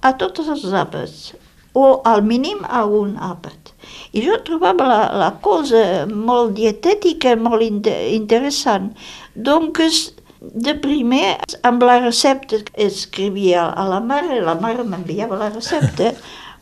a 0.00 0.14
tots 0.16 0.46
els 0.48 0.64
àpats, 0.72 1.32
o 1.74 2.00
al 2.08 2.22
mínim 2.22 2.62
a 2.64 2.84
un 2.86 3.16
àpat. 3.20 3.74
I 4.16 4.22
jo 4.24 4.38
trobava 4.46 4.86
la, 4.88 5.00
la 5.20 5.32
cosa 5.44 6.06
molt 6.08 6.54
dietètica, 6.56 7.34
molt 7.36 7.64
inter 7.66 7.98
interessant. 8.14 8.92
Doncs, 9.34 10.12
de 10.38 10.74
primer, 10.78 11.36
amb 11.66 11.82
la 11.82 11.98
recepta 12.04 12.60
escrivia 12.78 13.66
a 13.74 13.84
la 13.90 13.98
mare, 14.00 14.38
la 14.44 14.54
mare 14.60 14.86
m'enviava 14.86 15.40
la 15.40 15.50
recepta, 15.50 16.12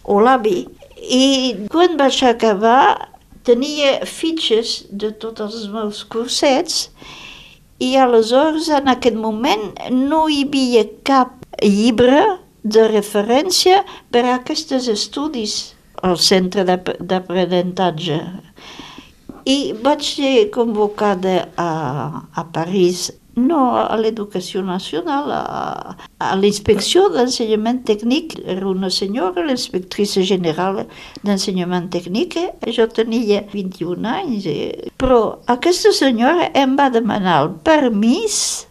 o 0.06 0.20
l'avi, 0.22 0.62
i 1.08 1.66
quan 1.70 1.96
vaig 2.00 2.18
acabar 2.26 3.08
tenia 3.46 4.00
fitxes 4.06 4.84
de 4.90 5.12
tots 5.22 5.40
els 5.44 5.68
meus 5.70 6.02
cursets 6.10 6.88
i 7.78 7.92
aleshores 8.00 8.68
en 8.72 8.88
aquest 8.88 9.16
moment 9.20 9.68
no 9.92 10.24
hi 10.32 10.42
havia 10.46 10.84
cap 11.06 11.46
llibre 11.62 12.22
de 12.66 12.88
referència 12.90 13.82
per 14.10 14.24
a 14.26 14.38
aquests 14.40 14.88
estudis 14.90 15.56
al 16.02 16.18
centre 16.18 16.64
d'ap- 16.66 16.96
d'aprenentatge. 17.00 18.18
I 19.46 19.58
vaig 19.84 20.02
ser 20.02 20.48
convocada 20.50 21.36
a, 21.56 21.70
a 22.34 22.42
París, 22.52 23.12
no 23.36 23.60
a 23.76 23.96
l'Educació 24.00 24.62
Nacional, 24.64 25.30
a, 25.32 25.96
a 26.18 26.28
l'inspecció 26.40 27.06
d'ensenyament 27.12 27.82
tècnic. 27.88 28.38
Era 28.48 28.68
una 28.70 28.90
senyora, 28.90 29.44
l'inspectrice 29.44 30.24
general 30.24 30.86
d'ensenyament 31.22 31.90
tècnic. 31.92 32.38
Jo 32.72 32.88
tenia 32.88 33.42
21 33.52 34.08
anys, 34.12 34.48
eh, 34.48 34.90
però 34.96 35.20
aquesta 35.52 35.92
senyora 35.92 36.48
em 36.56 36.76
va 36.80 36.88
demanar 36.94 37.42
el 37.44 37.52
permís 37.66 38.66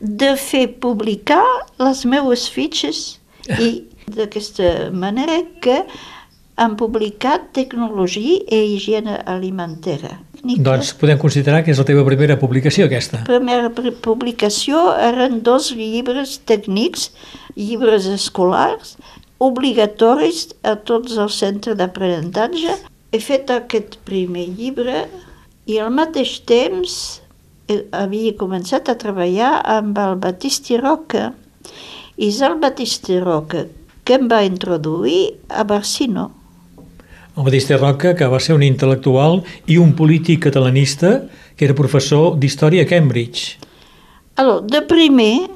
de 0.00 0.34
fer 0.36 0.66
publicar 0.84 1.44
les 1.80 2.04
meues 2.04 2.44
fitxes 2.52 3.18
i 3.56 3.70
d'aquesta 4.04 4.90
manera 4.92 5.40
que 5.64 5.80
han 6.60 6.76
publicat 6.76 7.50
Tecnologia 7.56 8.44
i 8.52 8.76
Higiene 8.76 9.18
Alimentària. 10.44 10.64
Doncs 10.68 10.92
podem 11.00 11.18
considerar 11.18 11.62
que 11.64 11.72
és 11.72 11.78
la 11.80 11.86
teva 11.88 12.04
primera 12.04 12.36
publicació, 12.38 12.84
aquesta. 12.86 13.22
La 13.24 13.38
primera 13.40 13.70
pri- 13.72 13.94
publicació 14.04 14.82
eren 15.00 15.40
dos 15.42 15.70
llibres 15.72 16.36
tècnics, 16.46 17.08
llibres 17.56 18.06
escolars, 18.12 18.96
obligatoris 19.40 20.50
a 20.62 20.76
tots 20.76 21.16
els 21.16 21.38
centres 21.40 21.76
d'aprenentatge. 21.80 22.76
He 23.14 23.20
fet 23.22 23.50
aquest 23.54 23.98
primer 24.04 24.46
llibre 24.58 25.06
i 25.70 25.78
al 25.80 25.90
mateix 25.94 26.40
temps 26.44 26.96
eh, 27.68 27.84
havia 27.96 28.34
començat 28.36 28.90
a 28.92 28.96
treballar 29.00 29.54
amb 29.78 29.98
el 29.98 30.16
Battisti 30.20 30.76
Roca. 30.80 31.30
I 32.16 32.28
és 32.28 32.40
el 32.46 32.58
Battisti 32.62 33.16
Roca 33.22 33.64
que 34.04 34.18
em 34.18 34.26
va 34.28 34.42
introduir 34.44 35.38
a 35.48 35.64
Barsino. 35.64 36.28
El 37.34 37.42
Batista 37.42 37.74
Roca, 37.76 38.12
que 38.14 38.26
va 38.30 38.38
ser 38.38 38.54
un 38.54 38.62
intel·lectual 38.62 39.40
i 39.66 39.74
un 39.82 39.90
polític 39.98 40.44
catalanista 40.44 41.24
que 41.58 41.66
era 41.66 41.74
professor 41.74 42.36
d'història 42.38 42.84
a 42.84 42.86
Cambridge. 42.86 43.56
Alors, 44.38 44.60
de 44.70 44.78
primer, 44.86 45.48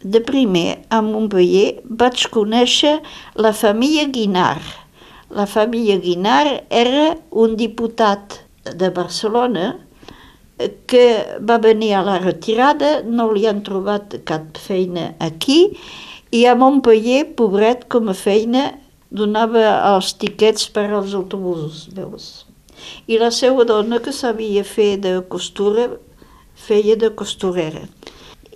de 0.00 0.22
primer, 0.24 0.78
a 0.88 1.02
Montpellier, 1.04 1.82
vaig 1.84 2.24
conèixer 2.32 2.94
la 3.36 3.52
família 3.52 4.06
Guinard. 4.08 4.64
La 5.28 5.44
família 5.44 5.98
Guinard 6.00 6.72
era 6.72 7.10
un 7.30 7.58
diputat 7.60 8.38
de 8.64 8.88
Barcelona 8.88 9.74
que 10.88 11.04
va 11.44 11.58
venir 11.60 11.92
a 11.98 12.04
la 12.06 12.16
retirada, 12.22 13.02
no 13.04 13.28
li 13.32 13.44
han 13.44 13.60
trobat 13.66 14.22
cap 14.24 14.56
feina 14.56 15.10
aquí, 15.20 15.74
i 16.32 16.46
a 16.48 16.56
Montpellier, 16.56 17.26
pobret, 17.36 17.84
com 17.92 18.08
a 18.08 18.16
feina, 18.16 18.70
donava 19.14 19.62
els 19.94 20.12
tiquets 20.20 20.66
per 20.74 20.88
als 20.90 21.14
autobusos, 21.14 21.86
veus? 21.94 22.46
I 23.06 23.18
la 23.22 23.30
seva 23.32 23.64
dona, 23.68 24.00
que 24.02 24.12
sabia 24.12 24.64
fer 24.66 24.96
de 25.00 25.20
costura, 25.30 25.88
feia 26.54 26.96
de 26.98 27.10
costurera. 27.14 27.86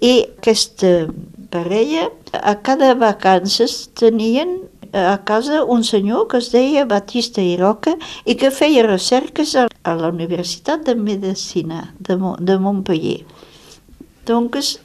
I 0.02 0.14
aquesta 0.38 1.08
parella, 1.50 2.08
a 2.32 2.54
cada 2.62 2.92
vacances 2.98 3.88
tenien 3.98 4.58
a 4.92 5.18
casa 5.24 5.64
un 5.64 5.84
senyor 5.84 6.28
que 6.28 6.38
es 6.38 6.50
deia 6.52 6.86
Batista 6.88 7.42
i 7.44 7.56
Roca 7.60 7.94
i 8.24 8.36
que 8.40 8.50
feia 8.50 8.86
recerques 8.86 9.54
a, 9.56 9.66
la 9.84 10.08
Universitat 10.08 10.84
de 10.86 10.94
Medicina 10.94 11.94
de, 11.98 12.16
Mo, 12.16 12.36
de 12.40 12.58
Montpellier. 12.58 13.24
Doncs 14.26 14.78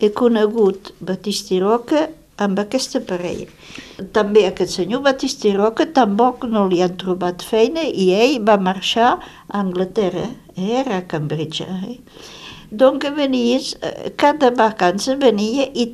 he 0.00 0.10
conegut 0.12 0.92
Batista 1.00 1.54
i 1.54 1.60
Roca 1.60 2.08
amb 2.36 2.58
aquesta 2.58 3.00
parella. 3.04 3.48
També 4.14 4.42
aquest 4.46 4.72
senyor 4.74 5.04
Batista 5.04 5.46
i 5.48 5.54
Roca 5.54 5.86
tampoc 5.96 6.44
no 6.50 6.64
li 6.70 6.80
han 6.82 6.96
trobat 6.98 7.44
feina 7.46 7.84
i 7.86 8.08
ell 8.16 8.40
va 8.48 8.56
marxar 8.58 9.10
a 9.14 9.60
Anglaterra, 9.60 10.26
era 10.56 10.98
a 10.98 11.04
Cambridge. 11.06 11.62
Eh? 11.62 11.98
Donc 12.70 13.06
venia, 13.16 13.60
eh, 13.82 14.10
cada 14.16 14.50
vacança 14.50 15.14
venia 15.16 15.68
i 15.74 15.92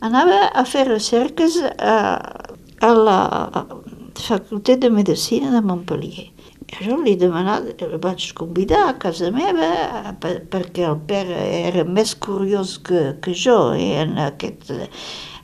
anava 0.00 0.48
a 0.52 0.64
fer 0.64 0.84
recerques 0.88 1.56
a, 1.78 1.96
a 2.80 2.90
la 2.94 3.20
Facultat 4.18 4.82
de 4.82 4.90
Medicina 4.90 5.50
de 5.54 5.62
Montpellier. 5.62 6.28
Jo 6.84 6.98
li 7.00 7.14
demanava, 7.16 7.72
el 7.80 7.96
vaig 8.02 8.26
convidar 8.36 8.82
a 8.90 8.96
casa 9.00 9.30
meva 9.32 10.12
per, 10.20 10.34
perquè 10.52 10.84
el 10.90 10.98
pare 11.08 11.38
era 11.62 11.84
més 11.88 12.12
curiós 12.26 12.76
que, 12.84 13.14
que 13.24 13.32
jo 13.32 13.72
eh, 13.72 13.94
en 14.02 14.18
aquest... 14.20 14.74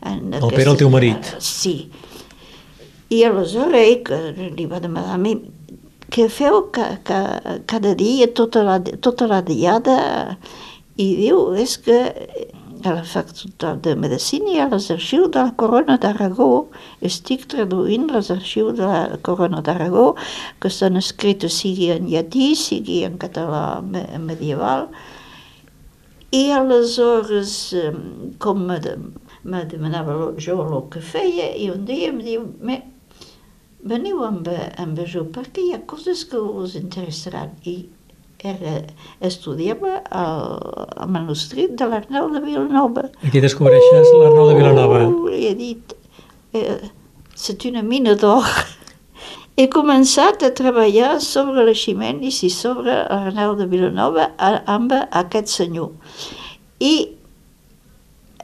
En 0.05 0.35
El 0.37 0.51
Pere, 0.53 0.71
el 0.71 0.81
teu 0.81 0.91
marit. 0.93 1.35
Sí. 1.41 1.91
I 3.15 3.23
aleshores 3.29 3.81
ell 3.81 4.03
que 4.07 4.51
li 4.57 4.67
va 4.71 4.83
demanar 4.83 5.17
a 5.17 5.21
mi 5.21 5.37
què 6.15 6.29
feu 6.31 6.69
ca, 6.75 6.91
ca, 7.07 7.21
cada 7.71 7.95
dia, 7.99 8.29
tota 8.31 8.63
la, 8.67 8.79
tota 9.03 9.27
la 9.31 9.41
diada? 9.43 9.97
I 11.01 11.09
diu, 11.19 11.49
és 11.59 11.75
que 11.83 11.99
a 12.85 12.93
la 12.93 13.05
Facultat 13.09 13.81
de 13.85 13.95
Medicina 13.97 14.53
i 14.53 14.61
a 14.61 14.69
les 14.69 14.91
arxius 14.93 15.31
de 15.33 15.41
la 15.41 15.55
Corona 15.61 15.97
d'Aragó 16.01 16.67
estic 17.09 17.47
traduint 17.51 18.11
les 18.13 18.31
arxius 18.35 18.77
de 18.79 18.87
la 18.87 19.19
Corona 19.25 19.63
d'Aragó 19.65 20.13
que 20.61 20.69
estan 20.69 21.01
escrites 21.01 21.57
sigui 21.63 21.91
en 21.95 22.11
llatí, 22.13 22.53
sigui 22.59 23.03
en 23.09 23.17
català 23.19 23.81
me 23.81 24.05
medieval. 24.21 24.89
I 26.35 26.51
aleshores, 26.51 27.55
eh, 27.79 27.93
com 28.43 28.67
me, 29.45 29.65
de, 29.65 29.79
me 29.79 29.91
demanava 29.93 30.33
jo 30.41 30.59
el 30.65 30.77
que 30.91 31.01
feia, 31.05 31.53
i 31.57 31.71
un 31.71 31.85
dia 31.89 32.11
em 32.13 32.21
diu, 32.25 32.47
me, 32.61 32.81
veniu 33.85 34.25
amb, 34.25 34.49
amb 34.81 35.01
jo 35.11 35.27
perquè 35.33 35.65
hi 35.65 35.75
ha 35.77 35.83
coses 35.87 36.25
que 36.29 36.41
us 36.41 36.77
interessaran. 36.81 37.53
I 37.69 37.85
era, 38.45 38.75
estudiava 39.25 39.99
el, 40.13 40.47
el 41.01 41.13
manuscrit 41.13 41.77
de 41.81 41.89
l'Arnau 41.89 42.29
de 42.33 42.43
Vilanova. 42.45 43.09
Aquí 43.25 43.41
descobreixes 43.41 44.13
l'Arnau 44.13 44.51
de 44.51 44.57
Vilanova. 44.59 45.03
Uh, 45.09 45.33
he 45.33 45.55
dit, 45.57 45.95
eh, 46.53 46.81
c'est 47.35 47.65
una 47.65 47.83
mina 47.83 48.17
d'or. 48.21 48.45
He 49.57 49.69
començat 49.71 50.43
a 50.43 50.51
treballar 50.51 51.21
sobre 51.23 51.63
les 51.69 51.79
ximenis 51.79 52.41
i 52.43 52.51
sobre 52.51 52.97
l'Arnau 53.07 53.55
de 53.57 53.69
Vilanova 53.71 54.33
amb 54.41 54.93
aquest 54.93 55.53
senyor. 55.53 55.93
I 56.83 56.95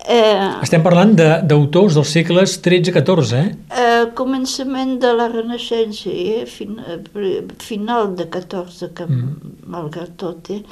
eh, 0.07 0.63
Estem 0.63 0.83
parlant 0.83 1.15
de- 1.19 1.41
d'autors 1.47 1.95
dels 1.95 2.09
segles 2.09 2.57
XIII-XIV, 2.63 3.33
eh? 3.39 3.55
eh, 3.83 4.07
començament 4.15 4.99
de 5.03 5.13
la 5.17 5.29
Renaixença, 5.29 6.11
eh, 6.11 6.45
fin, 6.47 6.79
eh, 6.87 7.45
final 7.59 8.15
de 8.17 8.27
14, 8.29 8.91
que 8.95 9.07
mm. 9.07 9.65
malgrat 9.67 10.17
tot. 10.17 10.51
Eh. 10.51 10.63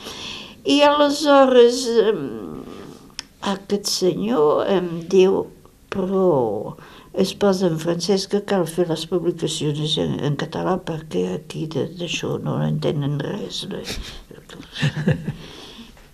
I 0.69 0.81
aleshores 0.83 1.87
eh, 1.89 2.15
aquest 3.55 3.87
senyor 3.87 4.67
em 4.69 4.89
diu, 5.09 5.47
però 5.89 6.77
es 7.19 7.33
posa 7.35 7.67
en 7.67 7.79
francès 7.81 8.27
que 8.31 8.43
cal 8.47 8.67
fer 8.69 8.85
les 8.89 9.07
publicacions 9.11 9.97
en, 9.99 10.19
en 10.23 10.37
català 10.37 10.77
perquè 10.79 11.25
aquí 11.35 11.67
de- 11.67 11.89
d'això 11.99 12.37
no 12.43 12.59
entenen 12.63 13.19
res. 13.23 13.65
No? 13.71 13.81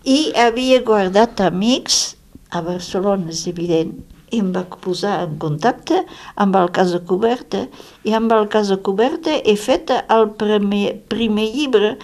I 0.05 0.33
havia 0.37 0.83
guardat 0.85 1.41
amics 1.41 2.17
a 2.51 2.61
Barcelona, 2.63 3.31
és 3.31 3.47
evident, 3.51 3.95
i 4.35 4.41
em 4.43 4.51
va 4.55 4.65
posar 4.83 5.21
en 5.29 5.37
contacte 5.39 6.01
amb 6.43 6.57
el 6.59 6.71
Casa 6.75 6.99
Coberta 7.07 7.67
i 8.05 8.15
amb 8.17 8.33
el 8.35 8.49
Casa 8.51 8.77
Coberta 8.83 9.37
he 9.45 9.55
fet 9.57 9.93
el 9.95 10.31
primer, 10.41 10.97
primer 11.13 11.47
llibre 11.55 11.97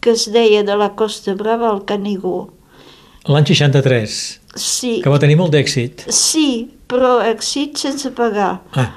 que 0.00 0.14
es 0.16 0.26
deia 0.32 0.62
de 0.64 0.76
la 0.76 0.90
Costa 0.96 1.34
Brava 1.34 1.68
al 1.70 1.84
Canigó. 1.88 2.50
L'any 3.28 3.46
63, 3.48 4.16
Sí, 4.54 5.00
que 5.02 5.10
va 5.10 5.18
tenir 5.18 5.34
molt 5.40 5.50
d'èxit. 5.52 6.04
sí, 6.12 6.70
però 6.86 7.16
èxit 7.24 7.76
sense 7.80 8.10
pagar. 8.14 8.60
Ah, 8.78 8.92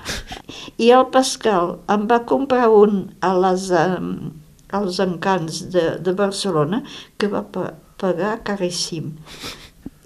I 0.77 0.91
el 0.93 1.07
Pascal 1.09 1.77
em 1.89 2.03
va 2.11 2.19
comprar 2.29 2.67
un 2.69 3.07
a 3.25 3.31
les, 3.39 3.69
um, 3.71 4.33
als 4.75 4.99
encants 4.99 5.63
de, 5.73 5.95
de 6.03 6.13
Barcelona 6.13 6.83
que 7.17 7.27
va 7.31 7.41
pa 7.41 7.71
pagar 7.97 8.43
caríssim. 8.45 9.15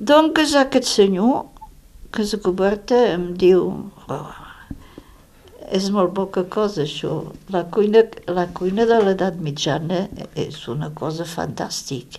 Doncs 0.02 0.56
aquest 0.58 0.88
senyor, 0.90 1.44
que 2.10 2.24
és 2.26 2.32
coberta, 2.42 2.98
em 3.14 3.28
diu 3.38 3.68
oh, 4.10 4.32
és 5.70 5.92
molt 5.94 6.16
poca 6.18 6.42
cosa 6.50 6.82
això. 6.88 7.20
La 7.54 7.62
cuina, 7.70 8.02
la 8.26 8.48
cuina 8.50 8.88
de 8.90 8.98
l'edat 9.06 9.38
mitjana 9.46 10.08
és 10.34 10.58
una 10.74 10.90
cosa 10.98 11.28
fantàstica. 11.30 12.18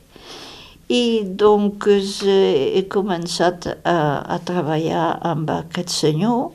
I 0.95 1.25
doncs 1.43 2.23
he 2.23 2.85
començat 2.93 3.67
a, 3.67 3.99
a 4.31 4.39
treballar 4.47 5.09
amb 5.33 5.51
aquest 5.51 5.91
senyor. 5.91 6.53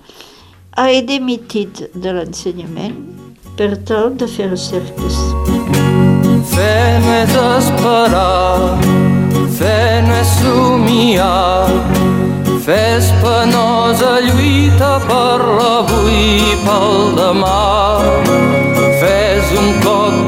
He 0.79 1.01
dimitit 1.09 1.89
de 1.91 2.15
l'ensenyament 2.15 3.03
per 3.59 3.73
tal 3.83 4.15
de 4.15 4.31
fer 4.31 4.53
cerques. 4.55 5.19
Fe 6.53 6.71
no 7.03 7.13
és 7.19 7.35
esperar, 7.35 9.07
fe 9.58 10.02
no 10.06 10.13
és 10.22 10.32
somiar, 10.39 11.67
fe 12.65 12.78
és 12.98 13.10
penosa 13.24 14.13
lluita 14.26 14.91
per 15.08 15.39
l'avui 15.58 16.22
i 16.52 16.56
pel 16.65 17.15
demà. 17.17 17.58
Fe 19.02 19.13
és 19.38 19.54
un 19.62 19.70
cop 19.86 20.26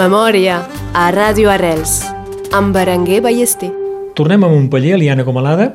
Memòria 0.00 0.62
a 0.96 1.10
Ràdio 1.12 1.50
Arrels 1.52 1.98
amb 2.56 2.72
Berenguer 2.72 3.18
Ballester. 3.20 3.68
tornem 4.16 4.44
a 4.44 4.48
Montpellier, 4.48 4.96
Liana 4.96 5.26
Comalada, 5.26 5.66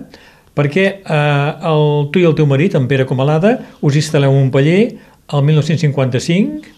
perquè 0.58 0.86
eh, 0.98 1.68
el, 1.70 2.08
tu 2.10 2.22
i 2.22 2.26
el 2.26 2.34
teu 2.34 2.48
marit, 2.50 2.74
en 2.74 2.88
Pere 2.90 3.06
Comalada, 3.06 3.52
us 3.86 3.94
instal·leu 4.00 4.32
a 4.32 4.34
Montpellier 4.34 4.96
el 5.30 5.44
1955. 5.46 6.72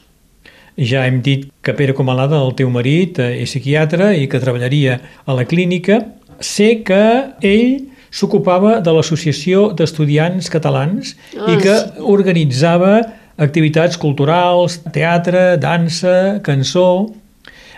Ja 0.90 1.06
hem 1.08 1.22
dit 1.24 1.46
que 1.64 1.76
Pere 1.78 1.96
Comalada, 1.96 2.42
el 2.44 2.52
teu 2.58 2.68
marit, 2.74 3.22
eh, 3.24 3.38
és 3.46 3.54
psiquiatre 3.54 4.10
i 4.18 4.28
que 4.28 4.42
treballaria 4.44 4.98
a 5.24 5.36
la 5.38 5.46
clínica. 5.48 6.02
Sé 6.44 6.82
que 6.84 7.00
ell 7.40 7.88
s'ocupava 8.12 8.82
de 8.84 8.92
l'Associació 8.92 9.70
d'Estudiants 9.72 10.52
Catalans 10.52 11.16
i 11.32 11.56
Ah, 11.56 11.56
que 11.64 11.78
organitzava 12.04 12.98
activitats 13.38 13.96
culturals, 13.96 14.82
teatre, 14.92 15.56
dansa, 15.56 16.42
cançó... 16.44 17.08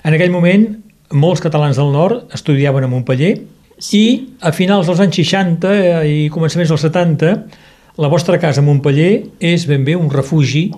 En 0.04 0.16
aquell 0.16 0.32
moment, 0.32 0.68
molts 1.12 1.42
catalans 1.44 1.80
del 1.80 1.90
nord 1.92 2.36
estudiaven 2.36 2.86
a 2.86 2.92
Montpellier 2.92 3.34
i 3.96 4.04
a 4.46 4.52
finals 4.56 4.88
dels 4.88 5.02
anys 5.04 5.18
60 5.20 5.74
i 6.08 6.22
començaments 6.34 6.72
dels 6.72 6.86
70 6.88 7.34
la 8.00 8.08
vostra 8.08 8.40
casa 8.40 8.62
a 8.62 8.64
Montpellier 8.64 9.26
és 9.44 9.66
ben 9.68 9.84
bé 9.84 9.98
un 10.00 10.08
refugi, 10.12 10.70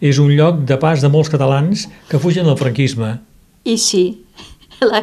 és 0.00 0.16
un 0.22 0.30
lloc 0.32 0.62
de 0.64 0.78
pas 0.80 1.02
de 1.04 1.10
molts 1.12 1.28
catalans 1.28 1.84
que 2.08 2.20
fugen 2.20 2.48
del 2.48 2.56
franquisme. 2.56 3.18
I 3.68 3.76
sí, 3.76 4.04
la, 4.90 5.02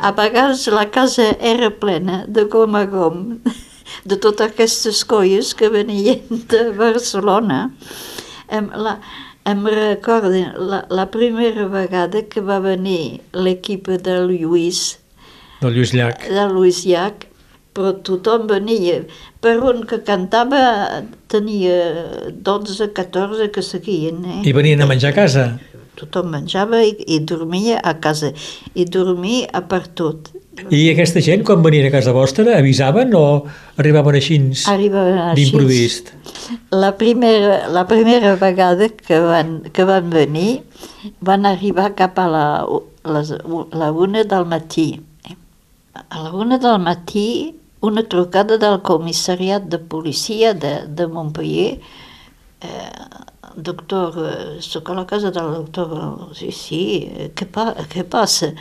a 0.00 0.14
vegades 0.16 0.64
la 0.72 0.86
casa 0.94 1.34
era 1.40 1.68
plena 1.76 2.22
de 2.24 2.46
gom 2.48 2.78
a 2.80 2.86
gom, 2.88 3.20
de 4.08 4.16
totes 4.16 4.54
aquestes 4.54 5.02
colles 5.04 5.52
que 5.52 5.68
venien 5.68 6.24
de 6.48 6.70
Barcelona. 6.78 7.66
La, 8.48 8.96
em 9.44 9.66
recordo 9.66 10.30
la, 10.56 10.84
la 10.88 11.06
primera 11.12 11.66
vegada 11.68 12.22
que 12.28 12.40
va 12.40 12.58
venir 12.64 13.20
l'equip 13.32 13.90
de 14.06 14.16
Lluís, 14.24 14.98
del 15.60 15.76
Lluís 15.76 15.92
Llach. 15.92 16.24
de 16.28 16.46
Lluís 16.52 16.84
Llach, 16.88 17.26
però 17.74 17.92
tothom 18.06 18.46
venia. 18.48 19.02
Per 19.44 19.58
un 19.60 19.84
que 19.90 20.00
cantava 20.06 20.62
tenia 21.28 22.30
12, 22.32 22.92
14 22.96 23.50
que 23.52 23.62
seguien. 23.62 24.24
Eh? 24.24 24.40
I 24.48 24.54
venien 24.56 24.80
a 24.80 24.88
menjar 24.88 25.12
a 25.12 25.18
casa. 25.18 25.46
Tothom 25.98 26.30
menjava 26.32 26.80
i, 26.82 26.94
i 27.06 27.20
dormia 27.20 27.80
a 27.82 27.98
casa. 28.00 28.32
I 28.74 28.86
dormia 28.86 29.50
a 29.52 29.64
per 29.68 29.84
tot. 29.88 30.32
I 30.54 30.80
aquesta 30.92 31.20
gent, 31.24 31.42
quan 31.46 31.62
venien 31.64 31.88
a 31.88 31.92
casa 31.92 32.12
vostra, 32.14 32.54
avisaven 32.58 33.14
o 33.18 33.24
arribaven 33.80 34.18
així 34.18 34.38
d'improvist? 34.38 36.12
La 36.70 36.92
primera, 37.00 37.64
la 37.74 37.84
primera 37.90 38.34
vegada 38.40 38.88
que 38.88 39.18
van, 39.20 39.56
que 39.74 39.86
van 39.88 40.12
venir, 40.12 40.62
van 41.20 41.48
arribar 41.50 41.90
cap 41.98 42.20
a 42.22 42.28
la, 42.30 42.46
les, 43.16 43.34
la 43.74 43.90
una 43.90 44.24
del 44.24 44.46
matí. 44.46 44.88
A 45.94 46.22
la 46.22 46.32
una 46.32 46.58
del 46.62 46.78
matí, 46.78 47.56
una 47.84 48.06
trucada 48.08 48.58
del 48.58 48.80
comissariat 48.82 49.66
de 49.68 49.78
policia 49.78 50.54
de, 50.54 50.86
de 50.86 51.06
Montpellier, 51.06 51.80
eh, 52.62 52.90
doctor, 53.56 54.16
eh, 54.30 54.62
soc 54.62 54.90
a 54.90 54.94
la 54.94 55.06
casa 55.06 55.30
del 55.30 55.52
doctor, 55.52 56.30
sí, 56.34 56.50
sí, 56.50 56.82
eh, 57.10 57.30
què, 57.36 57.46
pa, 57.50 57.72
què 57.90 58.06
passa? 58.06 58.54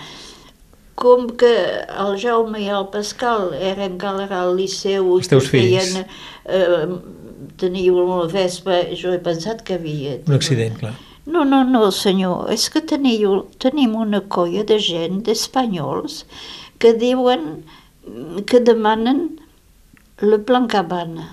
Com 0.99 1.25
que 1.39 1.53
el 1.89 2.17
Jaume 2.21 2.61
i 2.61 2.69
el 2.69 2.85
Pascal 2.93 3.51
eren 3.57 3.95
encara 3.95 4.43
al 4.43 4.53
liceu 4.59 5.07
Els 5.17 5.31
teus 5.31 5.49
fills. 5.49 5.97
eh, 6.45 6.85
teniu 7.57 7.97
una 8.03 8.27
vespa, 8.31 8.83
jo 8.97 9.13
he 9.13 9.21
pensat 9.23 9.63
que 9.65 9.79
havia... 9.79 10.19
Un 10.27 10.37
accident, 10.37 10.77
clar. 10.79 10.93
No, 11.25 11.45
no, 11.47 11.63
no, 11.63 11.87
senyor, 11.95 12.49
és 12.51 12.67
que 12.69 12.81
teniu, 12.83 13.45
tenim 13.63 13.95
una 13.95 14.19
colla 14.27 14.65
de 14.67 14.77
gent, 14.83 15.21
d'espanyols, 15.23 16.23
que 16.83 16.91
diuen, 16.99 17.63
que 18.49 18.59
demanen 18.59 19.23
le 20.19 20.39
Plan 20.43 20.67
Cabana. 20.67 21.29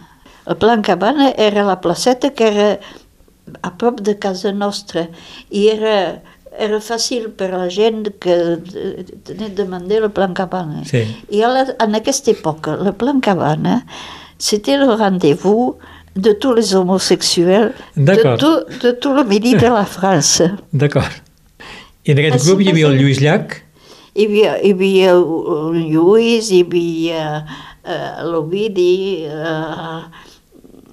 El 0.47 0.57
Plan 0.63 0.83
Cabana 0.87 1.33
era 1.37 1.67
la 1.67 1.81
placeta 1.83 2.31
que 2.31 2.49
era 2.53 2.69
a 3.67 3.73
prop 3.79 4.01
de 4.07 4.15
casa 4.19 4.53
nostra 4.55 5.09
i 5.51 5.67
era, 5.73 6.23
era 6.61 6.81
fàcil 6.85 7.31
per 7.37 7.51
a 7.51 7.63
la 7.65 7.69
gent 7.73 8.05
que 8.23 8.37
tenia 9.27 9.49
de 9.49 9.55
demanar 9.63 10.03
le 10.05 10.11
Plan 10.15 10.35
Cabana. 10.37 10.85
Sí. 10.89 11.05
I 11.33 11.43
a 11.47 11.51
la, 11.53 11.65
en 11.81 11.97
aquesta 11.99 12.33
època, 12.35 12.77
le 12.77 12.93
Plan 12.93 13.21
Cabana, 13.21 13.83
c'était 14.39 14.77
le 14.77 14.93
rendez-vous 14.93 15.79
de 16.17 16.33
tous 16.33 16.55
les 16.55 16.75
homosexuels 16.75 17.73
de 17.97 18.37
tout, 18.37 18.65
de 18.83 18.91
tout 18.91 19.15
le 19.15 19.25
midi 19.25 19.55
de 19.55 19.67
la 19.67 19.85
France. 19.85 20.43
D'acord. 20.73 21.11
I 22.05 22.13
en 22.13 22.23
aquest 22.23 22.41
Així 22.41 22.49
grup 22.49 22.63
hi 22.65 22.71
havia 22.73 22.89
el. 22.89 22.97
Lluís 23.01 23.21
Llach, 23.21 23.61
Hi 24.11 24.25
havia, 24.27 24.57
hi 24.59 24.73
havia 24.75 25.13
el 25.15 25.77
Lluís, 25.93 26.49
hi 26.51 26.65
havia 26.65 27.27
uh, 27.45 28.25
l'Ovidi, 28.27 29.23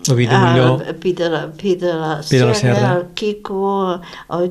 Ovidi 0.09 0.33
Molló, 0.35 0.67
Ah, 0.73 0.77
de 0.77 0.85
la, 0.85 0.93
Pi 0.99 1.13
de 1.13 1.29
la, 1.29 1.41
Pi 1.57 1.75
de 1.75 1.93
la 1.93 2.11
Serra, 2.23 2.53
Serra. 2.55 2.91
el 2.97 3.05
Quico, 3.15 3.99
oh, 4.27 4.41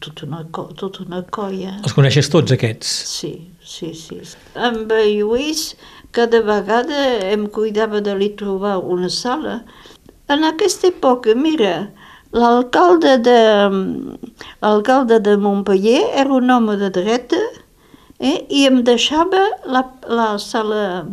tota, 0.00 0.26
una, 0.26 0.44
tota 0.76 1.02
una 1.06 1.22
colla. 1.30 1.78
els 1.84 1.92
coneixes 1.96 2.28
tots 2.30 2.52
aquests? 2.52 2.86
Sí, 3.12 3.32
sí, 3.64 3.92
sí. 3.94 4.20
Amb 4.54 4.92
Lluís, 4.92 5.76
cada 6.12 6.40
vegada 6.42 7.02
em 7.32 7.46
cuidava 7.48 8.00
de 8.00 8.14
li 8.18 8.30
trobar 8.36 8.78
una 8.78 9.08
sala. 9.08 9.62
En 10.28 10.44
aquesta 10.44 10.88
època, 10.88 11.34
mira, 11.34 11.90
l'alcalde 12.32 13.18
de, 13.26 13.38
l'alcalde 14.62 15.18
de 15.20 15.36
Montpellier 15.36 16.04
era 16.16 16.32
un 16.32 16.50
home 16.50 16.76
de 16.80 16.90
dreta 16.90 17.40
eh, 18.18 18.46
i 18.48 18.66
em 18.68 18.82
deixava 18.86 19.42
la, 19.66 19.82
la 20.08 20.38
sala 20.38 21.06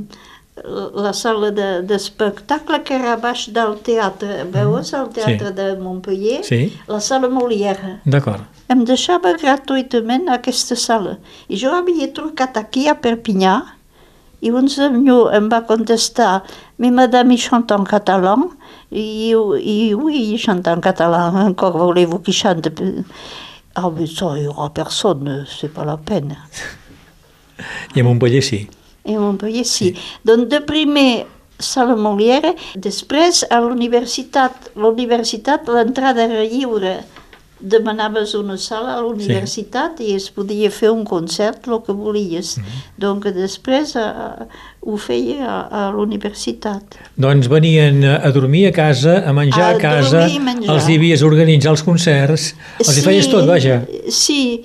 la 0.95 1.13
sala 1.13 1.51
de- 1.51 1.81
d'espectacle 1.81 2.81
que 2.83 2.93
era 2.95 3.15
baix 3.17 3.47
del 3.53 3.77
teatre, 3.83 4.45
veus 4.51 4.93
el 4.93 5.07
teatre 5.09 5.51
de 5.55 5.75
Montpellier? 5.81 6.43
Sí. 6.43 6.73
La 6.87 6.99
sala 6.99 7.29
Molière 7.29 7.99
D'acord. 8.05 8.41
em 8.69 8.83
deixava 8.85 9.33
gratuïtament 9.33 10.29
aquesta 10.29 10.75
sala. 10.75 11.17
I 11.49 11.55
jo 11.57 11.71
havia 11.73 12.11
trucat 12.13 12.57
aquí 12.57 12.87
a 12.87 12.95
Perpinyà 12.95 13.61
i 14.41 14.51
un 14.51 14.67
senyor 14.69 15.33
em 15.35 15.49
va 15.49 15.61
contestar 15.67 16.43
mais 16.77 16.91
madame, 16.91 17.31
il 17.33 17.37
chante 17.39 17.71
en 17.73 17.83
catalan. 17.83 18.49
I, 18.91 19.33
i 19.33 19.93
oui, 19.93 20.31
il 20.33 20.37
chante 20.39 20.67
en 20.67 20.79
catalan. 20.81 21.35
Encore 21.47 21.77
voulez-vous 21.77 22.19
qu'il 22.19 22.33
chante 22.33 22.69
Ah, 23.75 23.89
mais 23.95 24.07
ça, 24.07 24.33
il 24.35 24.41
n'y 24.43 24.47
aura 24.47 24.69
personne, 24.73 25.45
c'est 25.47 25.71
pas 25.73 25.85
la 25.85 25.95
peine. 25.97 26.35
I 27.95 27.99
a 27.99 28.03
Montpellier 28.03 28.41
sí. 28.41 28.67
I 29.05 29.15
a 29.15 29.19
Montpellier, 29.19 29.65
sí. 29.65 29.93
Doncs 30.27 30.49
de 30.51 30.59
primer 30.67 31.25
sala 31.59 31.95
Molière, 31.99 32.53
després 32.75 33.43
a 33.51 33.59
l'universitat, 33.63 34.69
l'universitat 34.79 35.67
l'entrada 35.67 36.23
era 36.27 36.43
lliure. 36.47 36.97
Demanaves 37.59 38.31
una 38.39 38.55
sala 38.55 38.93
a 38.95 39.01
l'universitat 39.03 39.97
i 39.99 40.13
es 40.15 40.29
podia 40.31 40.69
fer 40.71 40.93
un 40.93 41.01
concert, 41.03 41.65
el 41.67 41.81
que 41.83 41.91
volies. 41.91 42.53
Doncs 42.95 43.33
després 43.35 43.91
eh, 43.99 44.45
ho 44.87 44.95
feia 44.95 45.43
a, 45.43 45.57
a 45.67 45.81
l'universitat. 45.91 46.95
Doncs 47.19 47.49
venien 47.51 47.99
a 48.07 48.31
dormir 48.31 48.69
a 48.69 48.71
casa, 48.71 49.17
a 49.27 49.33
menjar 49.35 49.73
a, 49.73 49.75
A 49.75 49.81
casa, 49.83 50.21
dormir 50.23 50.39
menjar. 50.45 50.77
els 50.77 50.87
hi 50.87 50.95
havies 51.01 51.25
organitzar 51.27 51.73
els 51.75 51.83
concerts, 51.83 52.53
els 52.79 52.95
hi 52.95 53.03
feies 53.09 53.27
tot, 53.27 53.43
vaja. 53.51 53.81
Sí, 54.07 54.63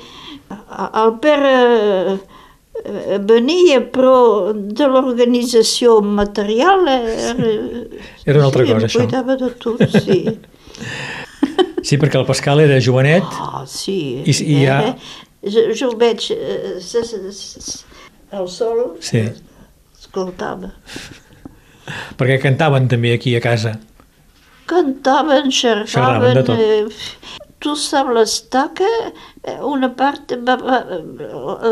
el 0.94 1.18
pare 1.24 1.56
eh, 2.14 2.16
venia, 3.28 3.80
però 3.92 4.52
de 4.54 4.86
l'organització 4.90 6.00
material 6.04 6.86
era, 6.88 7.34
Era 8.26 8.38
una 8.38 8.46
altra 8.50 8.64
sí, 8.66 8.72
cosa, 8.72 8.86
això. 8.86 9.04
cuidava 9.06 9.36
de 9.40 9.50
tot, 9.64 9.84
sí. 10.00 10.18
Sí, 11.84 11.98
perquè 12.00 12.16
el 12.16 12.24
Pascal 12.24 12.60
era 12.64 12.78
jovenet, 12.80 13.24
Ah, 13.36 13.64
sí. 13.68 14.22
I- 14.24 14.44
i 14.54 14.66
ha- 14.66 14.78
eh? 14.88 14.94
Jo, 15.44 15.66
jo 15.76 15.90
veig, 16.00 16.30
eh, 16.32 16.78
el 18.32 18.48
sol 18.48 18.96
Sí. 19.00 19.20
escoltava. 20.00 20.70
perquè 22.16 22.38
cantaven 22.40 22.88
també 22.88 23.12
aquí 23.12 23.34
a 23.36 23.40
casa. 23.44 23.74
Cantaven, 24.66 25.50
xerraven... 25.52 25.86
Xerraven 25.92 26.34
de 26.34 26.42
tot. 26.42 26.58
Eh, 26.58 26.86
tu 27.64 27.72
saps 27.80 28.12
l'estaca, 28.12 28.90
eh, 29.42 29.56
una 29.64 29.88
part 29.96 30.34
va, 30.44 30.56
va, 30.60 30.80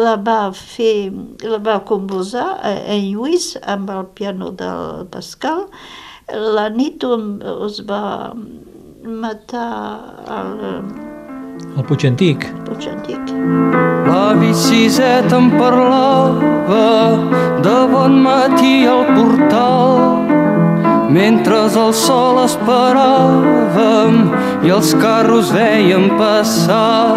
la 0.04 0.16
va 0.16 0.38
fer, 0.56 1.12
la 1.44 1.60
va 1.60 1.82
composar 1.88 2.46
eh, 2.64 2.78
en 2.96 3.04
Lluís 3.10 3.52
amb 3.74 3.92
el 3.92 4.08
piano 4.16 4.50
del 4.56 5.04
Pascal. 5.12 5.66
La 6.56 6.68
nit 6.72 7.04
on 7.04 7.42
es 7.68 7.82
va 7.84 8.32
matar 9.04 9.70
el 10.40 10.52
El 11.76 11.84
Puig 11.88 12.04
Antic. 12.08 12.46
Puig 12.66 12.88
Antic. 12.88 13.32
L'avi 14.08 14.52
Siset 14.56 15.32
em 15.36 15.50
parlava 15.58 16.86
de 17.64 17.76
bon 17.92 18.16
matí 18.24 18.74
al 18.88 19.04
portal 19.12 20.41
mentre 21.12 21.56
el 21.68 21.92
sol 21.94 22.40
esperàvem 22.46 24.14
i 24.64 24.72
els 24.72 24.94
carros 25.02 25.52
veiem 25.52 26.08
passar. 26.18 27.16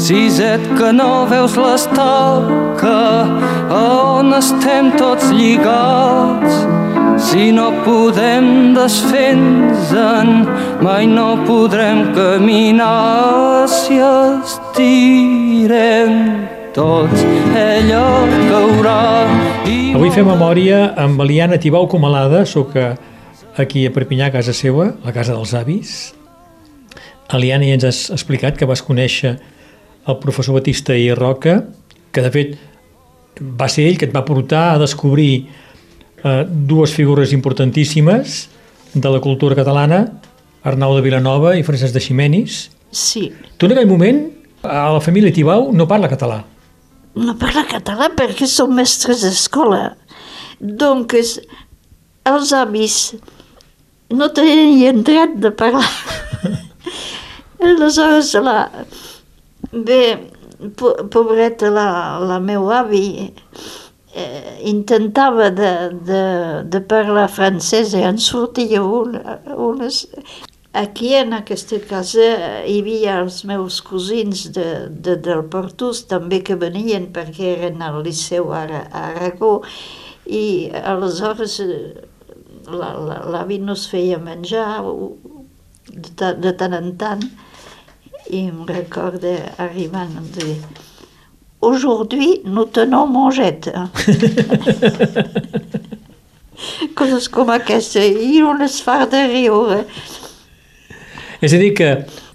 Siset, 0.00 0.62
que 0.78 0.92
no 0.96 1.26
veus 1.28 1.56
l'estaca 1.60 3.00
a 3.68 3.80
on 4.20 4.32
estem 4.38 4.92
tots 4.96 5.26
lligats. 5.34 6.62
Si 7.20 7.50
no 7.52 7.68
podem 7.84 8.72
desfer-nos-en, 8.78 10.46
mai 10.80 11.06
no 11.10 11.36
podrem 11.44 12.14
caminar 12.16 13.68
si 13.68 14.00
estirem 14.00 15.30
tots, 16.74 17.22
ella 17.56 18.02
caurà. 18.48 18.98
I 19.68 19.92
Avui 19.96 20.10
fem 20.14 20.26
memòria 20.28 20.90
amb 21.00 21.20
Eliana 21.24 21.58
Tibau 21.60 21.86
Comalada, 21.90 22.44
soc 22.46 22.76
a- 22.76 22.94
aquí 23.56 23.86
a 23.86 23.90
Perpinyà, 23.92 24.26
a 24.28 24.30
casa 24.30 24.52
seva, 24.52 24.94
la 25.04 25.12
casa 25.12 25.34
dels 25.34 25.54
avis. 25.54 26.14
Eliana, 27.32 27.64
ja 27.64 27.74
ens 27.74 27.84
has 27.84 28.10
explicat 28.10 28.56
que 28.56 28.66
vas 28.66 28.82
conèixer 28.82 29.38
el 30.06 30.16
professor 30.18 30.54
Batista 30.54 30.94
i 30.96 31.12
Roca, 31.14 31.64
que 32.12 32.22
de 32.22 32.30
fet 32.30 32.56
va 33.40 33.68
ser 33.68 33.86
ell 33.86 33.98
que 33.98 34.06
et 34.06 34.14
va 34.14 34.24
portar 34.24 34.74
a 34.74 34.78
descobrir 34.78 35.46
eh, 36.24 36.44
dues 36.48 36.92
figures 36.92 37.32
importantíssimes 37.32 38.48
de 38.94 39.08
la 39.08 39.20
cultura 39.20 39.54
catalana, 39.54 40.20
Arnau 40.62 40.94
de 40.96 41.00
Vilanova 41.02 41.54
i 41.56 41.62
Francesc 41.62 41.94
de 41.94 42.00
Ximenis. 42.00 42.70
Sí, 42.90 43.32
Tu 43.56 43.66
en 43.66 43.72
aquell 43.72 43.86
moment, 43.86 44.26
a 44.62 44.90
la 44.92 45.00
família 45.00 45.32
Tibau, 45.32 45.70
no 45.72 45.86
parla 45.88 46.08
català. 46.08 46.44
No 47.18 47.34
parla 47.38 47.66
català 47.68 48.10
perquè 48.16 48.46
són 48.46 48.74
mestres 48.76 49.24
d'escola. 49.26 49.82
Doncs 50.60 51.38
els 52.30 52.52
avis 52.52 52.98
no 54.10 54.28
tenien 54.34 55.02
dret 55.06 55.36
de 55.42 55.50
parlar. 55.50 55.88
Aleshores, 57.70 58.34
la... 58.44 58.56
bé, 59.72 60.00
po 60.76 60.94
pobreta, 61.12 61.70
la, 61.72 61.86
la 62.24 62.38
meu 62.40 62.70
avi 62.72 63.04
eh, 64.14 64.58
intentava 64.68 65.50
de, 65.50 65.72
de, 66.08 66.22
de 66.72 66.80
parlar 66.80 67.28
francès 67.32 67.94
i 67.94 68.04
en 68.06 68.18
sortia 68.18 68.82
una, 68.84 69.38
unes... 69.56 70.06
Aquí 70.72 71.14
en 71.18 71.32
aquesta 71.34 71.80
casa 71.82 72.26
hi 72.70 72.76
havia 72.78 73.16
els 73.24 73.40
meus 73.48 73.80
cosins 73.82 74.44
de, 74.54 74.66
de, 75.06 75.16
del 75.18 75.40
Portús 75.50 76.04
també 76.06 76.38
que 76.46 76.54
venien 76.60 77.08
perquè 77.16 77.48
eren 77.56 77.82
al 77.82 77.96
Liceu 78.06 78.52
a, 78.54 78.60
a 78.86 79.00
Aragó 79.08 79.56
i 80.30 80.42
aleshores 80.92 81.56
eh, 81.64 81.72
la- 82.70 82.92
la- 83.08 83.18
l'avi 83.34 83.58
nos 83.58 83.88
feia 83.90 84.20
menjar 84.22 84.78
de, 85.90 86.30
de 86.46 86.52
tant 86.62 86.78
en 86.78 86.92
tant 87.02 87.26
i 88.30 88.44
em 88.52 88.62
recorda 88.70 89.34
arribant 89.66 90.14
em 90.22 90.30
dir 90.38 90.54
Aujourd'hui, 91.60 92.40
nous 92.46 92.70
tenons 92.72 93.04
mongette. 93.06 93.68
Coses 96.96 97.26
com 97.28 97.50
aquesta, 97.52 98.00
i 98.00 98.40
un 98.44 98.62
es 98.64 98.78
fa 98.84 99.02
de 99.12 99.20
riure. 99.28 99.82
És 101.40 101.54
a 101.56 101.60
dir 101.60 101.72
que 101.76 101.90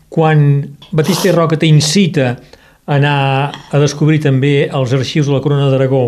quan 0.10 0.40
Batista 0.96 1.30
i 1.30 1.34
Roca 1.36 1.60
t'incita 1.62 2.32
a 2.32 2.96
anar 2.98 3.52
a 3.74 3.82
descobrir 3.82 4.22
també 4.24 4.66
els 4.66 4.94
arxius 4.94 5.30
de 5.30 5.36
la 5.36 5.42
Corona 5.42 5.70
d'Aragó 5.72 6.08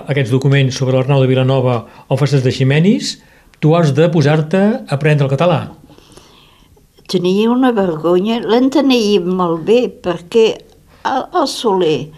aquests 0.00 0.32
documents 0.32 0.76
sobre 0.76 0.96
l'Arnau 0.96 1.22
de 1.22 1.30
Vilanova 1.30 1.78
o 2.08 2.18
Festes 2.20 2.42
de 2.44 2.52
Ximenis, 2.52 3.18
tu 3.60 3.74
has 3.76 3.94
de 3.96 4.08
posar-te 4.12 4.60
a 4.60 4.96
aprendre 4.96 5.28
el 5.28 5.32
català. 5.32 5.60
Tenia 7.08 7.50
una 7.52 7.70
vergonya, 7.76 8.40
l'entenia 8.40 9.20
molt 9.20 9.62
bé, 9.68 9.80
perquè 9.88 10.46
al, 11.04 11.28
al 11.36 11.48
Soler 11.48 12.08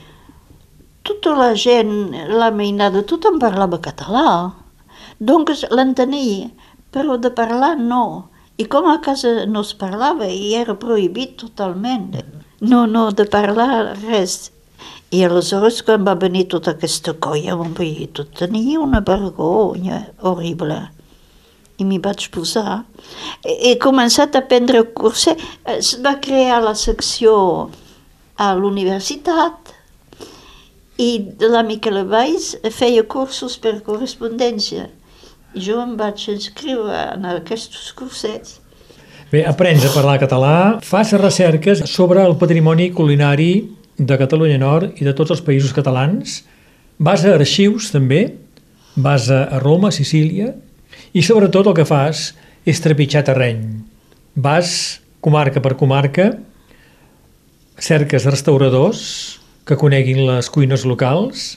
tota 1.06 1.34
la 1.38 1.52
gent, 1.54 2.14
la 2.34 2.50
mainada, 2.54 3.04
tothom 3.06 3.38
parlava 3.42 3.78
català. 3.82 4.54
Doncs 5.18 5.66
l'entenia, 5.70 6.50
però 6.94 7.18
de 7.18 7.30
parlar 7.34 7.76
no. 7.78 8.30
I 8.56 8.64
com 8.72 8.86
a 8.88 9.00
casa 9.04 9.44
no 9.46 9.60
es 9.66 9.74
parlava, 9.76 10.28
i 10.32 10.54
era 10.56 10.76
prohibit 10.80 11.36
totalment. 11.42 12.14
No, 12.60 12.86
no, 12.88 13.10
de 13.12 13.26
parlar 13.28 13.98
res. 14.06 14.50
I 15.12 15.22
aleshores, 15.26 15.82
quan 15.84 16.06
va 16.06 16.16
venir 16.18 16.46
tota 16.54 16.72
aquesta 16.72 17.12
colla 17.20 17.52
a 17.52 17.56
Montpellier, 17.60 18.24
tenia 18.38 18.80
una 18.80 19.02
vergonya 19.04 20.00
horrible. 20.22 20.80
I 21.76 21.84
m'hi 21.84 22.00
vaig 22.00 22.30
posar. 22.32 22.80
He, 23.44 23.76
començat 23.82 24.34
a 24.34 24.42
aprendre 24.42 24.80
a 24.80 24.88
curser. 24.88 25.36
Es 25.76 25.92
va 26.02 26.16
crear 26.24 26.62
la 26.64 26.72
secció 26.74 27.36
a 28.40 28.54
l'universitat 28.56 29.74
i 30.96 31.10
la 31.44 31.62
Miquel 31.62 32.00
Valls 32.08 32.54
feia 32.72 33.04
cursos 33.04 33.58
per 33.60 33.76
correspondència. 33.84 34.88
Jo 35.56 35.80
em 35.80 35.96
vaig 35.96 36.26
inscriure 36.32 36.98
en 37.14 37.24
aquests 37.30 37.90
cursets. 37.96 38.60
Bé, 39.32 39.42
aprens 39.48 39.82
a 39.82 39.90
parlar 39.90 40.20
català, 40.22 40.56
fas 40.86 41.10
recerques 41.18 41.82
sobre 41.90 42.22
el 42.22 42.36
patrimoni 42.38 42.90
culinari 42.94 43.50
de 43.98 44.18
Catalunya 44.20 44.58
Nord 44.60 45.00
i 45.00 45.06
de 45.08 45.14
tots 45.16 45.32
els 45.34 45.42
països 45.42 45.72
catalans, 45.74 46.42
vas 46.98 47.24
a 47.24 47.32
arxius 47.34 47.90
també, 47.94 48.36
vas 48.94 49.30
a 49.32 49.58
Roma, 49.64 49.90
Sicília, 49.90 50.52
i 51.16 51.24
sobretot 51.24 51.66
el 51.66 51.76
que 51.76 51.88
fas 51.88 52.30
és 52.68 52.82
trepitjar 52.84 53.24
terreny. 53.26 53.64
Vas 54.36 55.00
comarca 55.24 55.62
per 55.64 55.74
comarca, 55.80 56.30
cerques 57.80 58.28
restauradors 58.28 59.02
que 59.66 59.76
coneguin 59.80 60.22
les 60.28 60.48
cuines 60.52 60.84
locals, 60.86 61.56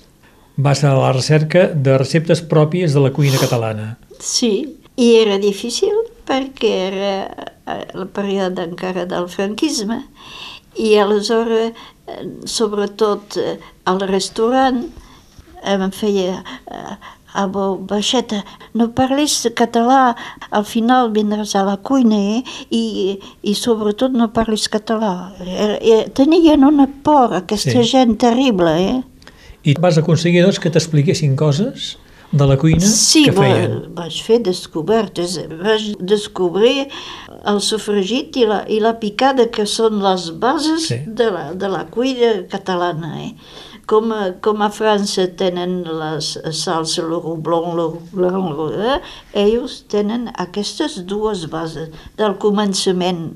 vas 0.60 0.84
a 0.84 0.94
la 0.94 1.14
recerca 1.16 1.68
de 1.72 1.98
receptes 1.98 2.42
pròpies 2.44 2.94
de 2.94 3.04
la 3.06 3.14
cuina 3.16 3.40
catalana. 3.40 3.94
Sí, 4.20 4.76
i 5.00 5.14
era 5.22 5.38
difícil 5.40 5.96
perquè 6.28 6.72
era 6.90 7.14
eh, 7.24 7.86
el 7.96 8.10
període 8.12 8.66
encara 8.68 9.06
del 9.08 9.30
franquisme 9.32 10.02
i 10.76 10.98
aleshores, 11.00 11.72
eh, 12.12 12.26
sobretot 12.44 13.40
eh, 13.40 13.56
al 13.88 14.04
restaurant, 14.12 14.84
em 15.64 15.88
feia 15.96 16.42
eh, 16.44 16.98
a 17.40 17.46
baixeta, 17.48 18.42
no 18.74 18.90
parlis 18.98 19.46
català, 19.56 20.16
al 20.52 20.66
final 20.66 21.12
vindràs 21.16 21.56
a 21.56 21.64
la 21.68 21.78
cuina 21.78 22.18
eh? 22.18 22.42
I, 22.74 22.84
i 23.48 23.54
sobretot 23.56 24.12
no 24.12 24.32
parlis 24.36 24.68
català. 24.72 25.32
Eh, 25.40 25.78
eh, 25.80 26.04
Tenien 26.16 26.66
una 26.68 26.88
por, 26.88 27.38
aquesta 27.38 27.80
sí. 27.80 27.88
gent 27.94 28.18
terrible, 28.20 28.76
eh? 28.82 29.00
I 29.68 29.74
vas 29.80 29.98
aconseguir 30.00 30.44
doncs, 30.46 30.60
que 30.60 30.70
t'expliquessin 30.72 31.36
coses 31.36 31.98
de 32.32 32.46
la 32.46 32.56
cuina 32.62 32.86
Sí, 32.86 33.24
que 33.26 33.32
va, 33.34 33.42
feien. 33.44 33.74
vaig 33.98 34.20
fer 34.24 34.38
descobertes. 34.46 35.40
Vaig 35.64 35.96
descobrir 36.00 36.88
el 37.50 37.60
sofregit 37.66 38.38
i 38.38 38.46
la, 38.46 38.62
i 38.70 38.78
la 38.80 38.94
picada, 39.02 39.48
que 39.52 39.66
són 39.66 40.00
les 40.04 40.30
bases 40.40 40.86
Sí. 40.88 41.00
sí. 41.00 41.00
de, 41.08 41.32
la, 41.34 41.54
de 41.54 41.68
la 41.70 41.86
cuina 41.90 42.46
catalana. 42.52 43.16
Eh? 43.26 43.34
Com, 43.90 44.12
a- 44.14 44.32
com 44.46 44.62
a 44.62 44.70
França 44.70 45.26
tenen 45.36 45.82
les 45.84 46.38
salsa, 46.54 47.02
le 47.02 47.18
roux 47.18 47.42
blanc, 47.42 47.74
le 47.74 47.88
roux 47.90 48.12
blanc, 48.14 48.74
eh? 48.78 49.00
ells 49.34 49.80
tenen 49.90 50.30
aquestes 50.38 51.00
dues 51.10 51.48
bases, 51.50 51.90
del 52.16 52.38
començament 52.38 53.32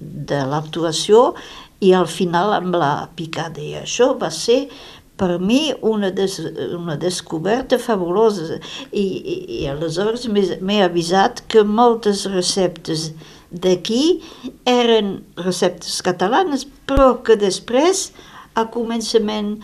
de 0.00 0.40
l'actuació 0.48 1.34
i 1.82 1.92
al 1.98 2.06
final 2.06 2.52
amb 2.54 2.74
la 2.78 3.08
picada. 3.14 3.60
I 3.60 3.74
això 3.82 4.12
va 4.18 4.30
ser 4.30 4.68
per 5.16 5.38
mi 5.38 5.72
una, 5.82 6.10
des, 6.10 6.38
una 6.76 6.96
descoberta 6.96 7.78
fabulosa 7.78 8.58
i, 8.90 9.02
i, 9.02 9.36
i 9.60 9.68
aleshores 9.70 10.26
m'he 10.28 10.80
avisat 10.82 11.44
que 11.52 11.62
moltes 11.62 12.24
receptes 12.32 13.10
d'aquí 13.52 14.22
eren 14.68 15.18
receptes 15.44 16.00
catalanes 16.04 16.64
però 16.88 17.14
que 17.24 17.36
després 17.36 18.10
a 18.56 18.66
començament 18.72 19.56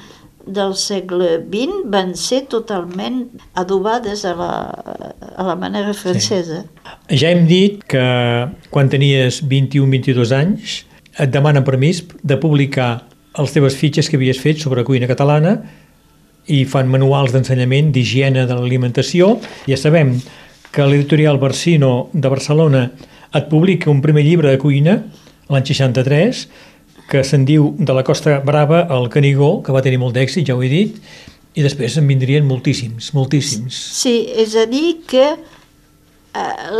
del 0.48 0.72
segle 0.80 1.34
XX 1.44 1.84
van 1.92 2.14
ser 2.16 2.44
totalment 2.48 3.24
adobades 3.60 4.24
a 4.24 4.32
la, 4.36 4.52
a 5.36 5.44
la 5.44 5.56
manera 5.60 5.92
francesa. 5.92 6.62
Ja 7.12 7.32
hem 7.34 7.44
dit 7.48 7.82
que 7.88 8.04
quan 8.72 8.88
tenies 8.88 9.42
21-22 9.44 10.32
anys 10.36 10.78
et 11.18 11.32
demanen 11.34 11.66
permís 11.66 12.00
de 12.22 12.38
publicar 12.40 13.08
les 13.38 13.54
teves 13.54 13.76
fitxes 13.78 14.08
que 14.10 14.18
havies 14.18 14.40
fet 14.42 14.58
sobre 14.62 14.84
cuina 14.84 15.08
catalana 15.10 15.58
i 16.48 16.64
fan 16.64 16.88
manuals 16.90 17.34
d'ensenyament 17.34 17.92
d'higiene 17.92 18.46
de 18.48 18.56
l'alimentació. 18.56 19.36
Ja 19.68 19.76
sabem 19.76 20.16
que 20.72 20.86
l'editorial 20.86 21.38
Barsino 21.40 22.08
de 22.12 22.28
Barcelona 22.28 22.88
et 23.34 23.48
publica 23.50 23.90
un 23.90 24.02
primer 24.04 24.24
llibre 24.24 24.50
de 24.50 24.60
cuina 24.60 24.98
l'any 25.48 25.64
63 25.68 26.42
que 27.08 27.22
se'n 27.24 27.46
diu 27.48 27.70
De 27.78 27.94
la 27.96 28.04
Costa 28.04 28.38
Brava 28.44 28.82
al 28.92 29.08
Canigó, 29.08 29.62
que 29.64 29.72
va 29.72 29.80
tenir 29.84 30.00
molt 30.00 30.16
d'èxit, 30.16 30.44
ja 30.48 30.56
ho 30.56 30.62
he 30.62 30.68
dit, 30.68 30.98
i 31.56 31.64
després 31.64 31.96
en 31.96 32.06
vindrien 32.06 32.44
moltíssims, 32.44 33.14
moltíssims. 33.16 33.78
Sí, 33.96 34.28
és 34.36 34.52
a 34.60 34.66
dir 34.68 35.00
que 35.08 35.30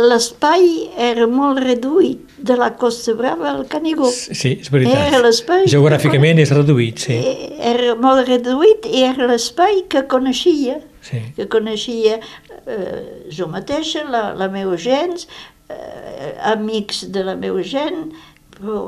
l'espai 0.09 0.65
era 1.09 1.27
molt 1.29 1.61
reduït 1.63 2.29
de 2.39 2.55
la 2.59 2.69
Costa 2.79 3.13
Brava 3.17 3.49
al 3.51 3.65
Canigó. 3.71 4.09
Sí, 4.11 4.55
és 4.61 4.71
veritat. 4.71 5.09
Era 5.09 5.21
l'espai. 5.25 5.65
Geogràficament 5.71 6.39
és 6.41 6.53
reduït, 6.55 7.03
sí. 7.07 7.17
Eh, 7.19 7.49
Era 7.73 7.95
molt 7.99 8.27
reduït 8.29 8.87
i 8.87 9.03
era 9.07 9.27
l'espai 9.29 9.83
que 9.91 10.05
coneixia, 10.11 10.79
sí. 11.05 11.21
que 11.35 11.49
coneixia 11.51 12.19
eh, 12.19 13.27
jo 13.35 13.49
mateixa, 13.51 14.05
la, 14.07 14.29
la 14.39 14.47
meva 14.51 14.77
gent, 14.79 15.25
eh, 15.69 16.33
amics 16.53 17.05
de 17.13 17.25
la 17.27 17.35
meva 17.39 17.63
gent, 17.65 18.13
però 18.55 18.85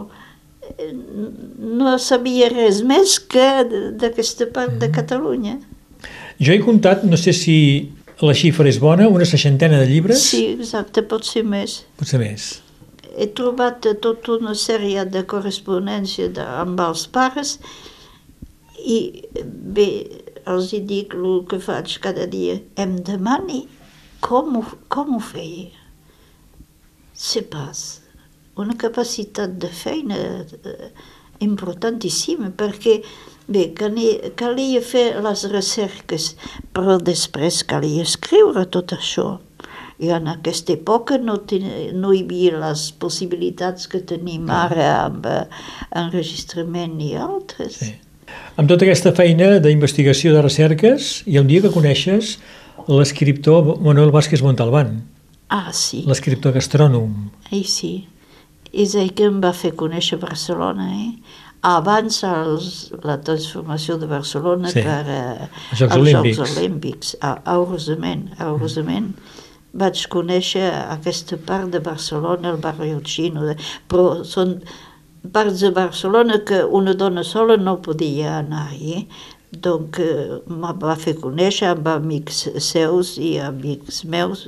eh, 0.77 0.91
no 1.59 1.97
sabia 1.99 2.49
res 2.53 2.81
més 2.87 3.19
que 3.19 3.49
d'aquesta 3.99 4.47
part 4.55 4.79
de 4.81 4.91
Catalunya. 4.93 5.59
Jo 6.41 6.55
he 6.55 6.61
comptat, 6.63 7.03
no 7.05 7.19
sé 7.21 7.35
si 7.37 7.55
la 8.27 8.33
xifra 8.37 8.67
és 8.69 8.77
bona, 8.79 9.07
una 9.09 9.25
seixantena 9.25 9.79
de 9.81 9.87
llibres, 9.89 10.21
Sí, 10.29 10.43
exacte, 10.57 11.01
pot 11.03 11.23
ser 11.25 11.43
més. 11.43 11.79
potser 11.97 12.19
més. 12.19 12.61
he 13.17 13.27
trobat 13.35 13.81
tota 14.01 14.37
una 14.37 14.53
sèrie 14.55 15.03
de 15.05 15.23
correspondència 15.27 16.29
de, 16.31 16.41
amb 16.61 16.79
els 16.79 17.07
pares 17.11 17.57
i 18.79 18.99
bé, 19.43 19.87
els 20.47 20.71
hi 20.73 20.79
dic 20.87 21.13
el 21.17 21.41
que 21.49 21.59
faig 21.59 21.97
cada 22.01 22.25
dia. 22.27 22.55
Em 22.79 22.95
demani 23.05 23.65
com 24.21 24.55
ho, 24.57 24.63
com 24.87 25.15
ho 25.17 25.19
feia. 25.19 25.69
C'est 27.13 27.49
pas 27.51 28.01
una 28.57 28.73
capacitat 28.75 29.57
de 29.59 29.67
feina 29.69 30.17
eh, 30.17 30.89
importantíssima 31.45 32.49
perquè 32.57 33.01
bé, 33.51 33.67
calia, 33.75 34.81
fer 34.81 35.05
les 35.23 35.43
recerques, 35.51 36.31
però 36.73 36.97
després 37.01 37.61
calia 37.67 38.03
escriure 38.07 38.65
tot 38.73 38.93
això. 38.97 39.39
I 40.01 40.09
en 40.15 40.25
aquesta 40.31 40.73
època 40.73 41.19
no, 41.21 41.35
ten, 41.45 41.67
no 42.01 42.09
hi 42.15 42.23
havia 42.23 42.57
les 42.63 42.87
possibilitats 42.97 43.85
que 43.91 43.99
tenim 44.09 44.47
ara 44.49 44.87
amb 45.03 45.27
eh, 45.29 45.43
enregistrament 46.01 46.95
i 47.05 47.11
altres. 47.21 47.77
Sí. 47.83 47.91
Amb 48.57 48.69
tota 48.71 48.87
aquesta 48.87 49.11
feina 49.13 49.59
d'investigació 49.61 50.33
de 50.33 50.41
recerques, 50.41 51.11
hi 51.27 51.37
ha 51.37 51.43
un 51.43 51.49
dia 51.51 51.61
que 51.61 51.71
coneixes 51.73 52.37
l'escriptor 52.89 53.75
Manuel 53.83 54.11
Vázquez 54.15 54.41
Montalbán, 54.41 55.01
Ah, 55.51 55.69
sí. 55.75 56.01
l'escriptor 56.07 56.53
gastrònom. 56.55 57.11
Ei, 57.51 57.65
sí. 57.67 58.07
És 58.71 58.95
ell 58.95 59.11
que 59.13 59.25
em 59.27 59.41
va 59.43 59.51
fer 59.53 59.73
conèixer 59.75 60.17
Barcelona, 60.21 60.85
eh? 60.95 61.11
Abans 61.61 62.23
els, 62.25 62.67
la 63.05 63.19
transformació 63.21 63.97
de 64.01 64.07
Barcelona 64.09 64.71
Sí. 64.71 64.81
per 64.81 65.03
eh, 65.07 65.47
Jocs 65.77 65.91
als 65.93 65.97
Olímpics. 66.01 66.37
Jocs 66.39 66.55
Olímpics. 66.57 67.11
Ah, 67.21 67.35
heureusament, 67.45 68.31
heureusament. 68.39 69.11
Vaig 69.73 70.01
conèixer 70.11 70.65
aquesta 70.97 71.37
part 71.37 71.69
de 71.71 71.79
Barcelona, 71.79 72.49
el 72.49 72.57
barri 72.57 72.89
Chino, 73.05 73.45
de- 73.45 73.55
però 73.87 74.23
són 74.25 74.57
parts 75.31 75.59
de 75.61 75.69
Barcelona 75.71 76.39
que 76.43 76.63
una 76.65 76.93
dona 76.97 77.23
sola 77.23 77.57
no 77.57 77.77
podia 77.81 78.39
anar-hi. 78.39 78.93
Eh? 78.97 79.07
Donc, 79.61 79.99
eh, 79.99 80.41
em 80.49 80.61
va 80.81 80.95
fer 80.95 81.13
conèixer 81.19 81.67
amb 81.69 81.87
amics 81.87 82.47
seus 82.57 83.17
i 83.19 83.37
amics 83.37 84.03
meus. 84.05 84.47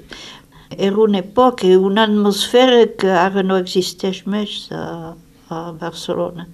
Era 0.78 0.97
una 0.97 1.19
època, 1.21 1.67
una 1.78 2.04
atmosfera 2.08 2.88
que 2.97 3.12
ara 3.12 3.43
no 3.43 3.58
existeix 3.58 4.26
més 4.26 4.67
a, 4.71 5.13
a 5.54 5.72
Barcelona. 5.80 6.48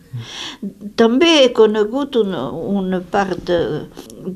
També 0.99 1.29
he 1.43 1.49
conegut 1.55 2.17
una, 2.19 2.45
una 2.51 2.99
part 3.15 3.49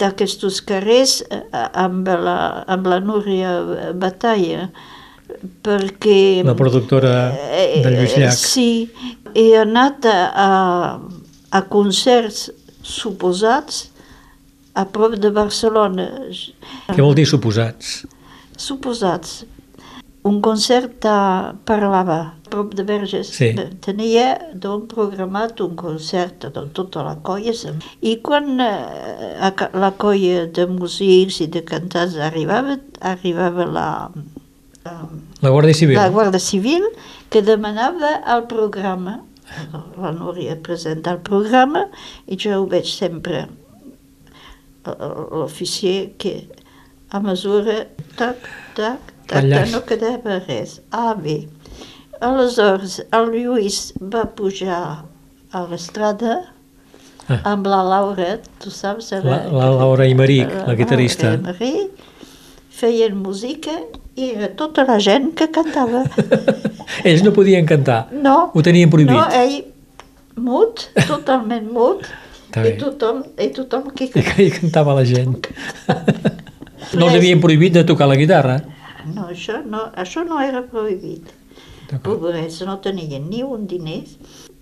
d'aquests 0.04 0.62
carrers 0.70 1.20
eh, 1.28 1.44
amb 1.84 2.08
la, 2.08 2.38
amb 2.76 2.90
la 2.92 3.00
Núria 3.04 3.54
Batalla, 4.00 4.70
perquè... 5.66 6.44
La 6.46 6.56
productora 6.56 7.14
de 7.34 7.90
Lluís 7.90 8.18
Eh, 8.18 8.24
Llach. 8.24 8.38
Sí, 8.40 8.70
he 9.34 9.50
anat 9.60 10.06
a, 10.10 10.20
a, 10.48 10.50
a 11.58 11.64
concerts 11.74 12.48
suposats 12.84 13.88
a 14.76 14.86
prop 14.90 15.16
de 15.22 15.30
Barcelona. 15.34 16.08
Què 16.90 17.00
vol 17.02 17.16
dir 17.18 17.28
suposats? 17.30 18.04
Suposats. 18.58 19.44
Un 20.24 20.40
concert 20.40 21.04
a 21.04 21.54
Parlava, 21.68 22.20
a 22.32 22.50
prop 22.50 22.72
de 22.78 22.86
Verges. 22.88 23.28
Sí. 23.36 23.50
Tenia 23.84 24.28
doncs, 24.54 24.88
programat 24.94 25.60
un 25.66 25.74
concert 25.80 26.46
amb 26.48 26.72
tota 26.78 27.04
la 27.04 27.18
colla. 27.28 27.52
I 28.00 28.14
quan 28.24 28.62
eh, 28.64 29.52
la 29.76 29.92
colla 30.00 30.46
de 30.48 30.68
músics 30.72 31.42
i 31.44 31.50
de 31.52 31.64
cantants 31.68 32.16
arribava, 32.16 32.78
arribava 33.02 33.68
la, 33.68 33.90
la, 34.86 34.96
La 35.44 35.52
Guàrdia 35.52 35.76
Civil. 35.76 36.00
la 36.00 36.08
Guàrdia 36.14 36.40
Civil 36.40 36.88
que 37.30 37.44
demanava 37.44 38.16
el 38.36 38.48
programa. 38.48 39.20
La 40.00 40.14
Núria 40.16 40.56
presenta 40.64 41.12
el 41.12 41.20
programa 41.22 41.84
i 42.26 42.40
jo 42.40 42.56
ho 42.62 42.64
veig 42.72 42.88
sempre 42.90 43.44
l'oficier 44.86 46.14
que 46.18 46.48
a 47.14 47.20
mesura 47.22 47.84
tac, 48.18 48.48
tac, 48.78 49.13
Enllà. 49.42 49.64
no 49.72 49.82
quedava 49.88 50.40
res. 50.48 50.80
Ah, 50.92 51.14
bé. 51.16 51.48
Aleshores, 52.24 53.00
el 53.12 53.32
Lluís 53.34 53.94
va 54.00 54.26
pujar 54.38 54.82
a 55.54 55.64
l'estrada 55.70 56.42
Ah. 57.30 57.40
amb 57.54 57.68
la 57.72 57.82
Laura, 57.88 58.38
tu 58.60 58.70
saps? 58.70 59.12
La, 59.24 59.46
la 59.48 59.70
Laura 59.72 60.06
Imeric, 60.12 60.50
la 60.68 60.74
guitarrista. 60.76 61.30
Laura 61.38 61.54
Imeric, 61.56 61.92
feien 62.70 63.16
música 63.16 63.72
i 64.20 64.32
era 64.36 64.50
tota 64.60 64.84
la 64.88 64.98
gent 65.00 65.30
que 65.40 65.48
cantava. 65.56 66.02
Ells 67.08 67.24
no 67.24 67.32
podien 67.32 67.66
cantar. 67.66 68.10
No. 68.12 68.52
Ho 68.54 68.62
tenien 68.62 68.90
prohibit. 68.92 69.16
No, 69.16 69.24
ell 69.32 69.64
mut, 70.36 70.90
totalment 71.08 71.72
mut, 71.72 72.04
i 72.60 72.76
tothom, 72.82 73.24
i 73.40 73.48
tothom 73.56 73.88
que 73.96 74.10
I 74.12 74.24
que 74.28 74.44
hi 74.44 74.52
cantava 74.60 74.94
la 75.00 75.06
gent. 75.08 75.48
No 76.94 77.08
els 77.08 77.16
havien 77.16 77.40
prohibit 77.42 77.74
de 77.74 77.82
tocar 77.88 78.06
la 78.06 78.18
guitarra. 78.20 78.58
No, 79.12 79.28
això 79.32 79.60
no, 79.66 79.88
això 80.00 80.24
no 80.28 80.40
era 80.44 80.64
prohibit. 80.68 81.32
Pobrets, 82.04 82.62
no 82.66 82.80
tenien 82.82 83.28
ni 83.30 83.44
un 83.46 83.68
diners, 83.70 84.16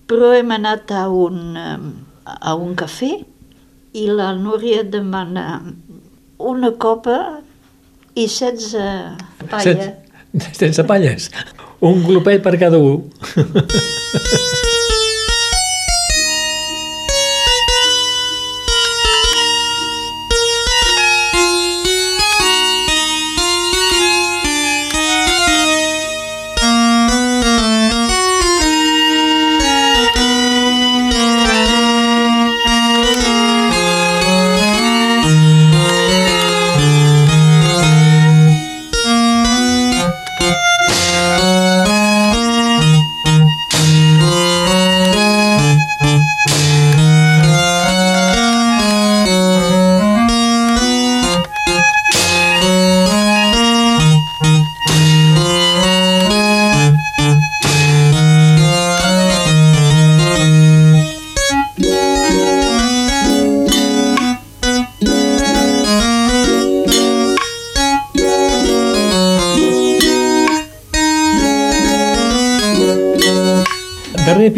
però 0.10 0.34
hem 0.36 0.52
anat 0.52 0.92
a 0.92 1.06
un, 1.08 1.56
a 1.56 2.56
un 2.60 2.74
cafè 2.76 3.12
i 3.96 4.08
la 4.10 4.34
Núria 4.36 4.84
demana 4.84 5.46
una 6.42 6.74
copa 6.76 7.18
i 8.16 8.28
16 8.28 9.48
palla. 9.48 9.64
Sense, 9.64 10.52
sense 10.60 10.88
palles. 10.90 11.30
Un 11.80 12.04
glopet 12.04 12.44
per 12.44 12.58
cada 12.60 12.82
un. 12.82 13.08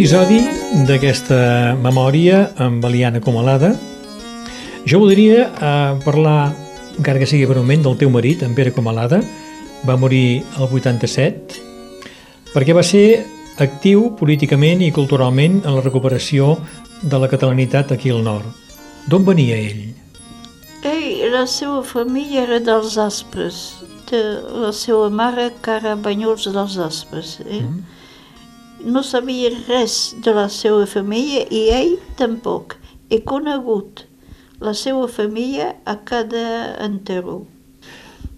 episodi 0.04 0.42
d'aquesta 0.84 1.78
memòria 1.80 2.50
amb 2.60 2.84
Eliana 2.84 3.22
Comalada. 3.24 3.70
Jo 4.84 5.00
voldria 5.00 5.46
eh, 5.48 5.94
parlar, 6.04 6.52
encara 6.98 7.22
que 7.22 7.28
sigui 7.30 7.46
per 7.48 7.56
un 7.56 7.64
moment, 7.64 7.86
del 7.86 7.96
teu 8.02 8.12
marit, 8.12 8.44
en 8.44 8.52
Pere 8.52 8.74
Comalada. 8.76 9.22
Va 9.88 9.96
morir 9.96 10.44
el 10.58 10.66
87, 10.68 11.56
perquè 12.52 12.76
va 12.76 12.84
ser 12.84 13.24
actiu 13.64 14.10
políticament 14.20 14.84
i 14.84 14.92
culturalment 14.92 15.62
en 15.62 15.72
la 15.78 15.86
recuperació 15.88 16.58
de 17.00 17.24
la 17.24 17.32
catalanitat 17.32 17.96
aquí 17.96 18.12
al 18.12 18.28
nord. 18.28 18.52
D'on 19.08 19.24
venia 19.24 19.56
ell? 19.56 19.86
Ei, 20.84 21.24
la 21.32 21.48
seva 21.48 21.80
família 21.80 22.44
era 22.44 22.60
dels 22.60 23.00
Aspres, 23.00 23.64
de 24.12 24.26
la 24.68 24.76
seva 24.76 25.08
mare 25.08 25.54
que 25.64 25.80
era 25.80 25.96
Banyuls 25.96 26.52
dels 26.52 26.76
Aspres. 26.92 27.38
Eh? 27.48 27.64
Mm. 27.64 27.93
No 28.84 29.04
sabia 29.04 29.50
res 29.68 30.14
de 30.26 30.34
la 30.36 30.50
seva 30.52 30.86
família 30.90 31.46
i 31.52 31.68
ell 31.72 31.94
tampoc. 32.20 32.76
He 33.10 33.22
conegut 33.24 34.06
la 34.64 34.74
seva 34.76 35.08
família 35.08 35.74
a 35.86 35.96
cada 36.04 36.76
enterro. 36.84 37.44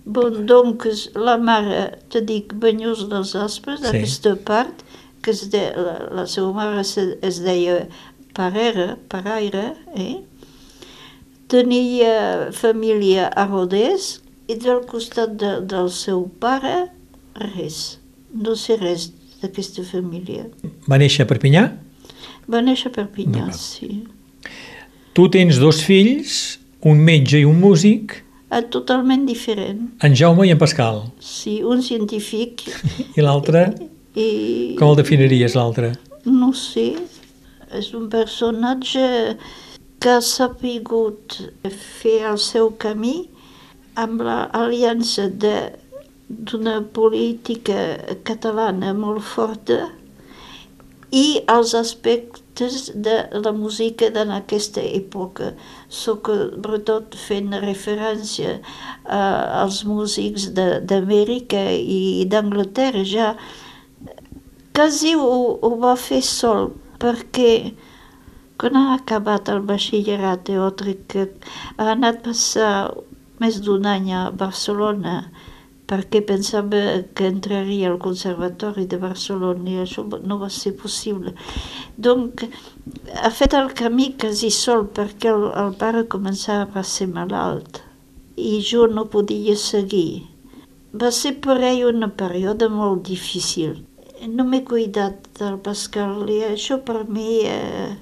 Bon, 0.05 0.45
doncs, 0.45 1.07
la 1.17 1.37
mare, 1.41 1.97
te 2.13 2.21
dic, 2.21 2.53
Banyuls 2.61 3.07
dels 3.09 3.33
Aspres, 3.35 3.81
Sí. 3.81 3.87
sí. 3.89 3.97
aquesta 3.97 4.35
part, 4.35 4.83
que 5.21 5.31
es 5.31 5.49
de, 5.49 5.63
la, 5.75 5.95
la 6.21 6.27
seva 6.29 6.51
mare 6.53 6.83
se, 6.85 7.17
es 7.25 7.41
deia 7.41 7.87
Parera, 8.37 8.99
Paraire, 9.09 9.71
eh? 9.95 10.21
tenia 11.47 12.51
família 12.53 13.27
a 13.29 13.45
Rodés 13.47 14.19
i 14.49 14.57
del 14.61 14.83
costat 14.89 15.35
de, 15.41 15.59
del 15.61 15.89
seu 15.93 16.25
pare 16.41 16.89
res. 17.55 17.97
No 18.33 18.55
sé 18.59 18.77
res 18.81 19.09
d'aquesta 19.41 19.83
família. 19.83 20.45
Va 20.89 20.97
néixer 21.01 21.25
a 21.25 21.29
Perpinyà? 21.29 21.65
Va 22.51 22.61
néixer 22.61 22.91
a 22.91 22.95
Perpinyà, 22.95 23.45
D'acord. 23.47 23.57
sí. 23.59 24.03
Tu 25.15 25.27
tens 25.31 25.57
dos 25.59 25.79
fills, 25.81 26.59
un 26.85 26.99
metge 26.99 27.39
i 27.39 27.45
un 27.45 27.59
músic, 27.59 28.21
Ah, 28.51 28.61
totalment 28.61 29.25
diferent. 29.25 29.89
en 30.03 30.13
Jaume 30.15 30.45
i 30.47 30.51
en 30.51 30.57
Pascal. 30.57 31.01
Sí, 31.19 31.61
un 31.63 31.81
científic 31.81 32.61
I 33.17 33.21
l'altre, 33.21 33.73
i... 34.15 34.75
com 34.79 34.89
el 34.93 34.95
definiries 34.95 35.55
l'altre? 35.57 35.93
No 36.25 36.53
sé, 36.53 36.93
és 37.73 37.89
un 37.93 38.07
personatge 38.09 39.35
que 39.99 40.09
ha 40.09 40.21
sapigut 40.21 41.39
fer 42.01 42.21
el 42.29 42.37
seu 42.37 42.69
camí 42.77 43.27
amb 43.95 44.21
l'aliança 44.21 45.27
de- 45.29 45.73
d'una 46.29 46.81
política 46.81 47.77
catalana 48.25 48.93
molt 48.97 49.23
forta 49.23 49.91
i 51.15 51.41
els 51.47 51.73
aspectes 51.77 52.89
de 52.95 53.13
la 53.43 53.51
música 53.53 54.09
en 54.21 54.31
aquesta 54.33 54.81
època, 54.81 55.53
sobretot 55.87 57.15
fent 57.15 57.53
referència 57.61 58.59
a- 59.05 59.61
als 59.61 59.83
músics 59.85 60.49
d'Amèrica 60.57 61.61
i 61.71 62.25
d'Anglaterra. 62.25 63.03
Ja 63.05 63.35
quasi 64.73 65.13
ho, 65.15 65.59
ho 65.61 65.71
va 65.79 65.95
fer 65.95 66.21
sol 66.21 66.73
perquè 66.99 67.73
quan 68.57 68.75
ha 68.75 68.95
acabat 68.95 69.49
el 69.51 69.61
batxillerat 69.67 70.45
teòric 70.47 71.15
ha 71.77 71.91
anat 71.91 72.23
passar 72.23 72.91
més 73.39 73.59
d'un 73.61 73.85
any 73.85 74.11
a 74.15 74.29
Barcelona 74.31 75.29
perquè 75.85 76.21
pensava 76.25 76.79
que 77.13 77.27
entraria 77.29 77.89
al 77.91 77.99
Conservatori 78.01 78.85
de 78.89 78.97
Barcelona 78.97 79.69
i 79.69 79.81
això 79.83 80.05
no 80.25 80.39
va 80.41 80.49
ser 80.49 80.73
possible. 80.77 81.33
Donc, 81.97 82.41
ha 83.21 83.29
fet 83.29 83.53
el 83.53 83.69
camí 83.77 84.13
quasi 84.19 84.49
sol 84.49 84.87
perquè 84.97 85.29
el, 85.33 85.45
el 85.53 85.75
pare 85.81 86.05
començava 86.09 86.81
a 86.81 86.83
ser 86.83 87.07
malalt 87.07 87.83
i 88.35 88.57
jo 88.65 88.87
no 88.87 89.05
podia 89.13 89.55
seguir. 89.55 90.23
Va 90.95 91.11
ser 91.11 91.35
per 91.43 91.59
ell 91.63 91.83
un 91.91 92.09
període 92.17 92.69
molt 92.71 93.03
difícil. 93.07 93.83
No 94.31 94.45
m'he 94.47 94.63
cuidat 94.65 95.27
del 95.37 95.59
Pascal 95.59 96.25
i 96.31 96.39
això 96.47 96.79
per 96.87 97.03
mi 97.07 97.41
eh, 97.45 97.93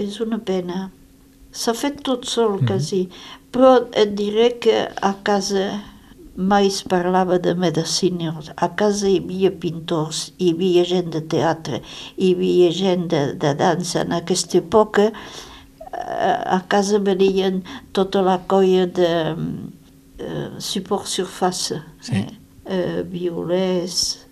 és 0.00 0.18
una 0.24 0.38
pena. 0.40 0.88
S'ha 1.52 1.74
fet 1.76 2.00
tot 2.02 2.24
sol, 2.24 2.58
Mhm. 2.58 2.66
quasi, 2.66 3.08
però 3.52 3.86
et 3.92 4.14
diré 4.16 4.58
que 4.58 4.88
a 4.88 5.14
casa 5.22 5.82
mai 6.36 6.66
es 6.66 6.82
parlava 6.82 7.38
de 7.38 7.54
medicina. 7.54 8.34
A 8.56 8.68
casa 8.76 9.08
hi 9.08 9.18
havia 9.20 9.50
pintors, 9.50 10.32
hi 10.38 10.52
havia 10.54 10.84
gent 10.88 11.12
de 11.12 11.22
teatre, 11.34 11.82
hi 12.16 12.32
havia 12.34 12.70
gent 12.72 13.08
de, 13.12 13.22
de 13.36 13.54
dansa. 13.58 14.02
En 14.02 14.16
aquesta 14.16 14.58
època 14.62 15.10
eh, 15.10 16.38
a 16.56 16.60
casa 16.68 16.98
venien 16.98 17.62
tota 17.92 18.22
la 18.24 18.38
colla 18.48 18.86
de 18.86 19.12
eh, 20.18 20.50
suport 20.58 21.06
surface. 21.06 21.82
Sí. 22.00 22.16
Eh? 22.16 22.28
Eh, 22.64 23.02
Violers, 23.02 24.26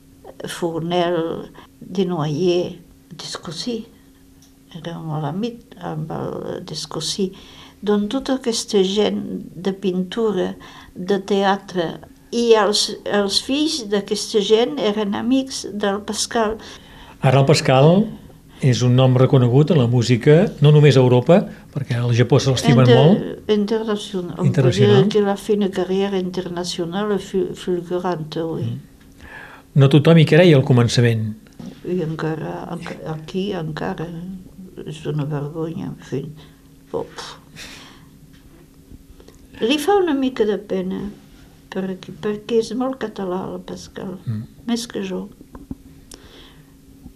Fornel, 0.49 1.51
Desnoyers, 1.81 2.79
Descossí. 3.21 3.83
Era 4.79 4.95
molt 5.03 5.27
amic 5.27 5.75
amb 5.83 6.13
el 6.15 6.63
Descossí. 6.65 7.33
Doncs 7.83 8.11
tota 8.13 8.37
aquesta 8.39 8.83
gent 8.85 9.21
de 9.57 9.73
pintura, 9.73 10.53
de 10.95 11.18
teatre, 11.20 11.99
i 12.30 12.53
els, 12.55 12.97
els 13.05 13.41
fills 13.43 13.84
d'aquesta 13.91 14.41
gent 14.41 14.78
eren 14.78 15.14
amics 15.18 15.64
del 15.72 16.01
Pascal. 16.07 16.57
Ara 17.20 17.41
el 17.41 17.47
Pascal 17.49 18.05
és 18.62 18.82
un 18.84 18.95
nom 18.95 19.14
reconegut 19.16 19.70
en 19.72 19.78
la 19.80 19.86
música, 19.88 20.53
no 20.61 20.70
només 20.70 20.97
a 20.97 21.01
Europa, 21.01 21.41
perquè 21.74 21.97
al 21.97 22.12
Japó 22.14 22.38
se 22.41 22.51
l'estimen 22.53 22.84
Inter- 22.86 22.97
molt, 23.01 23.51
Internacional. 23.51 24.34
On 24.38 24.47
Internacional. 24.47 25.09
que 25.09 25.20
la 25.24 25.36
fait 25.36 25.55
une 25.57 25.70
carrière 25.70 26.14
internationale 26.14 27.18
fu- 27.18 27.55
fulgurante, 27.55 28.43
oui. 28.43 28.68
no 29.74 29.88
tothom 29.88 30.18
hi 30.18 30.24
creia 30.26 30.57
al 30.57 30.64
començament. 30.64 31.32
I 31.88 32.03
encara, 32.05 32.68
enca- 32.76 33.01
aquí 33.14 33.53
encara 33.57 34.07
és 34.86 35.05
una 35.07 35.24
vergonya, 35.24 35.86
en 35.86 35.97
fi. 35.99 36.24
Pff. 36.91 37.39
Li 39.61 39.77
fa 39.79 39.97
una 40.01 40.15
mica 40.15 40.45
de 40.49 40.57
pena, 40.59 41.01
perquè, 41.71 42.15
perquè 42.23 42.59
és 42.63 42.73
molt 42.75 42.99
català, 43.03 43.43
el 43.55 43.61
Pascal, 43.61 44.19
Mm. 44.27 44.43
més 44.67 44.87
que 44.87 45.03
jo. 45.03 45.29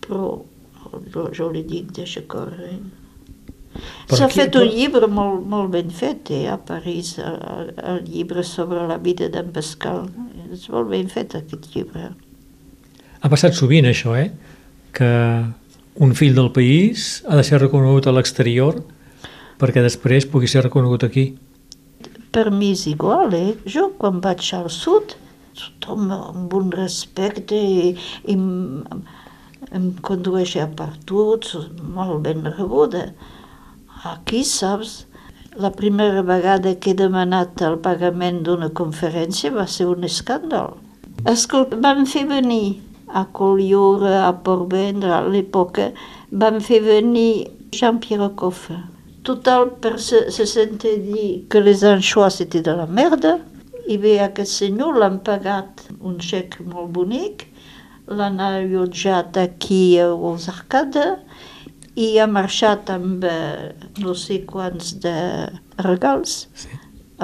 Però 0.05 0.26
jo, 1.14 1.30
jo 1.32 1.49
li 1.53 1.62
dic, 1.64 1.92
deixa 1.97 2.22
córrer. 2.28 2.76
Per 4.07 4.16
S'ha 4.18 4.26
aquí- 4.26 4.38
fet 4.40 4.53
per- 4.53 4.62
un 4.62 4.68
llibre 4.68 5.07
molt, 5.09 5.47
molt 5.47 5.70
ben 5.72 5.90
fet 5.90 6.30
eh, 6.30 6.47
a 6.49 6.59
París, 6.59 7.16
el, 7.18 7.72
el 7.82 8.05
llibre 8.05 8.45
sobre 8.45 8.86
la 8.86 8.99
vida 8.99 9.28
d'en 9.28 9.51
Pascal. 9.53 10.09
És 10.53 10.68
molt 10.70 10.90
ben 10.90 11.09
fet 11.09 11.34
aquest 11.34 11.70
llibre. 11.74 12.11
Ha 13.20 13.28
passat 13.32 13.55
sovint 13.57 13.86
això, 13.88 14.14
eh? 14.20 14.30
Que 14.92 15.09
un 15.97 16.12
fill 16.14 16.34
del 16.36 16.53
país 16.53 17.24
ha 17.26 17.36
de 17.36 17.42
ser 17.42 17.59
reconegut 17.61 18.07
a 18.07 18.12
l'exterior 18.12 18.84
perquè 19.59 19.82
després 19.82 20.26
pugui 20.26 20.47
ser 20.47 20.62
reconegut 20.62 21.03
aquí. 21.05 21.34
Per 22.35 22.51
mi 22.51 22.72
és 22.74 22.87
igual, 22.91 23.35
eh? 23.39 23.55
Jo 23.70 23.93
quan 23.99 24.20
vaig 24.22 24.49
al 24.57 24.66
sud, 24.74 25.14
tothom 25.55 26.09
amb 26.14 26.55
un 26.59 26.72
respecte 26.74 27.55
i, 27.55 27.93
i 28.26 28.35
em, 28.35 28.82
em 29.70 29.85
condueix 30.09 30.57
a 30.59 30.66
partut, 30.80 31.47
molt 31.97 32.24
ben 32.24 32.43
rebuda. 32.49 33.05
Aquí, 34.11 34.43
saps, 34.45 35.05
la 35.57 35.70
primera 35.70 36.24
vegada 36.26 36.74
que 36.74 36.91
he 36.91 36.99
demanat 36.99 37.62
el 37.62 37.78
pagament 37.85 38.43
d'una 38.49 38.72
conferència 38.80 39.55
va 39.55 39.68
ser 39.70 39.87
un 39.93 40.03
escàndol. 40.09 40.74
Escolta, 41.30 41.78
van 41.87 42.03
fer 42.11 42.24
venir 42.32 42.80
a 43.14 43.22
Collioure, 43.39 44.16
a 44.26 44.32
Port-Vendre, 44.43 45.12
a 45.14 45.22
l'època, 45.22 45.93
van 46.45 46.59
fer 46.59 46.82
venir 46.82 47.47
Jean-Pierre 47.70 48.32
Coffa. 48.43 48.80
Total, 49.24 49.70
per 49.80 49.96
se, 50.04 50.18
se 50.36 50.44
sentir 50.46 50.98
dir 51.00 51.28
que 51.48 51.60
les 51.62 51.82
anchois 51.88 52.34
c'était 52.40 52.60
de 52.66 52.74
la 52.76 52.84
merda, 52.86 53.38
i 53.88 53.96
bé, 54.00 54.18
aquest 54.20 54.52
senyor 54.52 54.98
l'han 55.00 55.16
pagat 55.24 55.80
un 56.00 56.18
xec 56.20 56.58
molt 56.72 56.90
bonic, 56.98 57.46
l'han 58.06 58.36
allotjat 58.44 59.36
aquí 59.40 59.96
als 60.00 60.48
Arcades 60.52 61.22
i 61.96 62.18
ha 62.20 62.26
marxat 62.28 62.90
amb 62.92 63.24
eh, 63.24 63.72
no 64.04 64.12
sé 64.24 64.42
quants 64.50 64.96
de 65.04 65.16
regals, 65.88 66.48
Sí. 66.54 66.68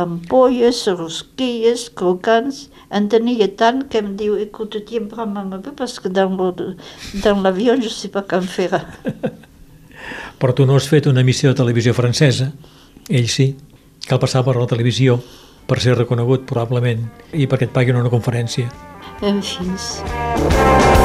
ampolles, 0.00 0.86
rosquilles, 0.96 1.88
crocants, 1.98 2.70
en 2.96 3.08
tenia 3.12 3.48
tant 3.60 3.82
que 3.90 3.98
em 3.98 4.14
diu, 4.16 4.36
écoute, 4.38 4.84
tiens, 4.86 5.08
prends-moi 5.10 5.42
un 5.42 5.60
peu 5.60 5.72
parce 5.72 5.98
que 6.00 6.08
dans 6.08 7.42
l'avion 7.42 7.80
je 7.80 7.88
sais 7.88 8.08
pas 8.08 8.22
quand 8.22 8.40
faire. 8.40 8.86
Però 10.38 10.54
tu 10.56 10.66
no 10.66 10.76
has 10.76 10.88
fet 10.90 11.08
una 11.10 11.24
emissió 11.24 11.50
de 11.50 11.58
televisió 11.62 11.94
francesa, 11.96 12.52
ell 13.08 13.28
sí. 13.28 13.52
Cal 14.06 14.20
passar 14.22 14.44
per 14.46 14.56
la 14.56 14.66
televisió 14.66 15.18
per 15.68 15.78
ser 15.78 15.94
reconegut, 15.98 16.46
probablement, 16.48 17.04
i 17.32 17.46
perquè 17.46 17.68
et 17.68 17.74
paguin 17.74 18.00
una 18.00 18.10
conferència. 18.10 18.70
En 19.22 19.42
fi, 19.44 19.68
Vaig 19.70 20.99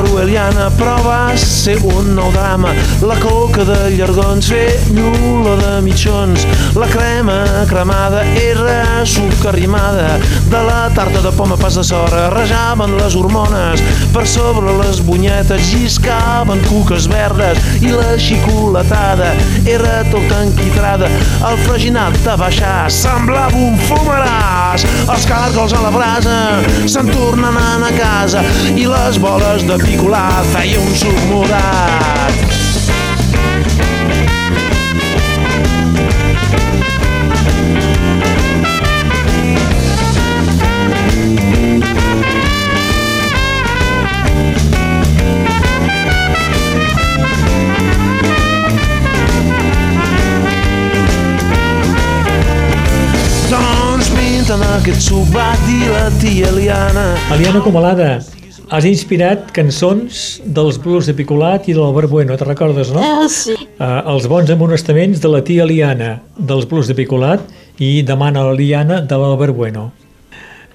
provar-ho, 0.00 0.20
Eliana, 0.22 0.68
però 0.76 0.96
va 1.04 1.36
ser 1.36 1.76
un 1.84 2.14
nou 2.14 2.30
drama. 2.32 2.72
La 3.04 3.16
coca 3.20 3.64
de 3.64 3.78
llargons 3.96 4.48
fer 4.50 4.78
llula 4.94 5.56
de 5.60 5.72
mitjons. 5.84 6.46
La 6.78 6.86
crema 6.90 7.40
cremada 7.68 8.22
era 8.38 9.04
suc 9.04 9.44
arrimada. 9.46 10.18
De 10.50 10.62
la 10.66 10.88
tarta 10.94 11.20
de 11.20 11.32
poma 11.36 11.56
pas 11.56 11.74
de 11.76 11.84
sora 11.84 12.28
rajaven 12.30 12.96
les 12.98 13.16
hormones. 13.16 13.82
Per 14.14 14.26
sobre 14.28 14.72
les 14.80 15.00
bunyetes 15.04 15.72
lliscaven 15.74 16.62
cuques 16.68 17.08
verdes 17.10 17.60
i 17.80 17.92
la 17.92 18.16
xicolatada 18.18 19.32
era 19.66 20.00
tota 20.10 20.42
enquitrada. 20.46 21.10
El 21.50 21.58
freginat 21.66 22.16
de 22.24 22.36
baixar 22.40 22.90
semblava 22.90 23.56
un 23.56 23.78
fumaràs. 23.88 24.86
Els 25.10 25.28
càrgols 25.28 25.74
a 25.76 25.84
la 25.84 25.92
brasa 25.94 26.38
se'n 26.86 27.10
tornaven 27.10 27.86
a 27.88 27.92
casa 27.96 28.44
i 28.74 28.86
les 28.88 29.18
boles 29.20 29.66
de 29.68 29.80
picolar 29.90 30.44
feia 30.52 30.78
un 30.78 30.94
suc 30.94 31.18
morat. 31.30 32.36
Doncs 53.50 54.10
pinten 54.14 54.62
aquest 54.76 55.02
suc, 55.02 55.26
va 55.34 55.50
dir 55.66 55.88
la 55.90 56.06
tia 56.22 56.52
Eliana. 56.54 57.08
Eliana 57.34 57.64
Comalada, 57.64 58.20
has 58.70 58.86
inspirat 58.86 59.50
cançons 59.54 60.40
dels 60.46 60.78
blues 60.78 61.08
de 61.10 61.14
Picolat 61.18 61.66
i 61.68 61.74
de 61.74 61.80
l'Albert 61.80 62.10
Bueno, 62.10 62.36
te 62.38 62.46
recordes, 62.46 62.92
no? 62.94 63.02
ah, 63.02 63.26
sí. 63.28 63.56
Uh, 63.80 63.98
els 64.12 64.28
bons 64.30 64.50
amonestaments 64.54 65.18
de 65.22 65.30
la 65.30 65.40
tia 65.46 65.64
Eliana, 65.66 66.20
dels 66.38 66.68
blues 66.70 66.86
de 66.90 66.94
Picolat, 66.94 67.42
i 67.82 68.04
demana 68.06 68.44
a 68.44 68.50
l'Eliana 68.52 69.00
de 69.02 69.18
l'Albert 69.18 69.56
Bueno. 69.58 69.88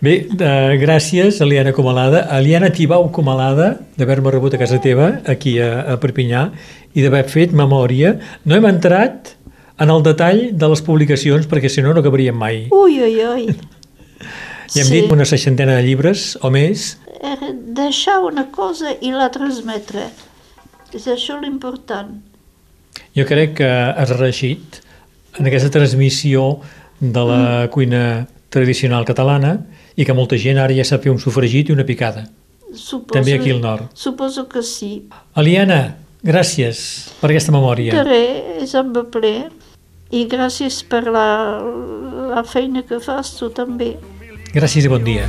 Bé, 0.04 0.18
uh, 0.28 0.76
gràcies, 0.82 1.40
Eliana 1.42 1.72
Comalada. 1.74 2.26
Eliana 2.36 2.70
Tibau 2.76 3.08
Comalada, 3.16 3.72
d'haver-me 3.96 4.34
rebut 4.36 4.58
a 4.58 4.60
casa 4.60 4.82
teva, 4.84 5.14
aquí 5.32 5.56
a, 5.64 5.96
a 5.96 5.98
Perpinyà, 6.02 6.50
i 6.96 7.06
d'haver 7.06 7.24
fet 7.32 7.56
memòria. 7.56 8.18
No 8.44 8.60
hem 8.60 8.68
entrat 8.70 9.38
en 9.80 9.92
el 9.92 10.04
detall 10.04 10.50
de 10.52 10.72
les 10.72 10.84
publicacions, 10.84 11.48
perquè 11.48 11.72
si 11.72 11.84
no, 11.84 11.96
no 11.96 12.04
acabaríem 12.04 12.36
mai. 12.36 12.66
Ui, 12.76 13.00
ui, 13.08 13.18
ui. 13.24 13.48
Ja 14.76 14.84
hem 14.84 14.92
dit 14.92 15.12
una 15.14 15.28
seixantena 15.28 15.78
de 15.78 15.88
llibres, 15.88 16.34
o 16.44 16.52
més. 16.52 16.96
Eh, 17.22 17.36
Deixar 17.76 18.20
una 18.24 18.48
cosa 18.54 18.94
i 19.02 19.12
la 19.12 19.28
transmetre. 19.34 20.08
És 20.96 21.08
això 21.12 21.40
l'important. 21.42 22.14
Jo 23.18 23.26
crec 23.28 23.58
que 23.60 23.68
has 23.68 24.14
reeixit 24.16 24.80
en 25.40 25.50
aquesta 25.50 25.72
transmissió 25.74 26.62
de 27.00 27.24
la 27.28 27.68
cuina 27.74 28.28
tradicional 28.54 29.04
catalana 29.08 29.58
i 29.96 30.06
que 30.08 30.16
molta 30.16 30.40
gent 30.40 30.60
ara 30.62 30.76
ja 30.76 30.86
sap 30.88 31.04
fer 31.04 31.12
un 31.12 31.20
sofregit 31.20 31.70
i 31.70 31.76
una 31.76 31.84
picada. 31.88 32.26
Suposo, 32.76 33.18
També 33.18 33.36
aquí 33.36 33.52
al 33.52 33.62
nord. 33.64 33.90
Suposo 33.96 34.48
que 34.52 34.64
sí. 34.64 35.08
Eliana, 35.36 35.96
gràcies 36.24 36.82
per 37.22 37.32
aquesta 37.32 37.56
memòria. 37.56 37.96
De 37.96 38.04
res, 38.08 38.64
és 38.68 38.76
amb 38.80 39.00
ple. 39.12 39.36
I 40.16 40.26
gràcies 40.32 40.84
per 40.88 41.04
la, 41.10 41.28
la 42.36 42.44
feina 42.48 42.86
que 42.88 43.02
fas 43.04 43.36
tu 43.40 43.50
també. 43.50 43.96
Gràcies 44.56 44.88
i 44.88 44.92
bon 44.92 45.04
dia. 45.04 45.28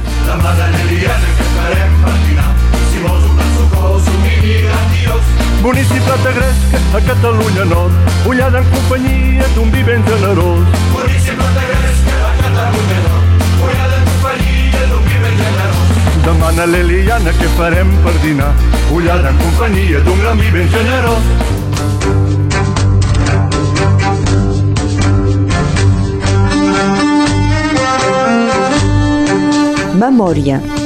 Municipat 5.67 6.23
de 6.23 6.33
Gresca, 6.33 6.79
a 6.97 7.01
Catalunya 7.01 7.65
Nord, 7.65 7.93
ullada 8.25 8.59
en 8.61 8.65
companyia 8.71 9.47
d'un 9.57 9.69
vi 9.73 9.83
ben 9.83 10.01
generós. 10.07 10.63
Municipat 10.93 11.51
de 11.59 11.65
Gresca, 11.71 12.15
a 12.29 12.31
Catalunya 12.43 12.99
Nord, 13.07 13.27
ullada 13.67 13.97
en 13.99 14.05
companyia 14.07 14.83
d'un 14.91 15.03
vi 15.09 15.17
ben 15.25 15.35
generós. 15.43 16.23
Demana 16.23 16.63
a 16.63 16.71
l'Eliana 16.71 17.35
què 17.41 17.51
farem 17.59 17.91
per 18.07 18.15
dinar, 18.23 18.53
ullada 18.95 19.35
en 19.35 19.43
companyia 19.43 19.99
d'un 20.07 20.23
gran 20.23 20.39
vi 20.39 20.55
ben 20.55 20.71
generós. 20.71 21.25
Memòria. 29.99 30.86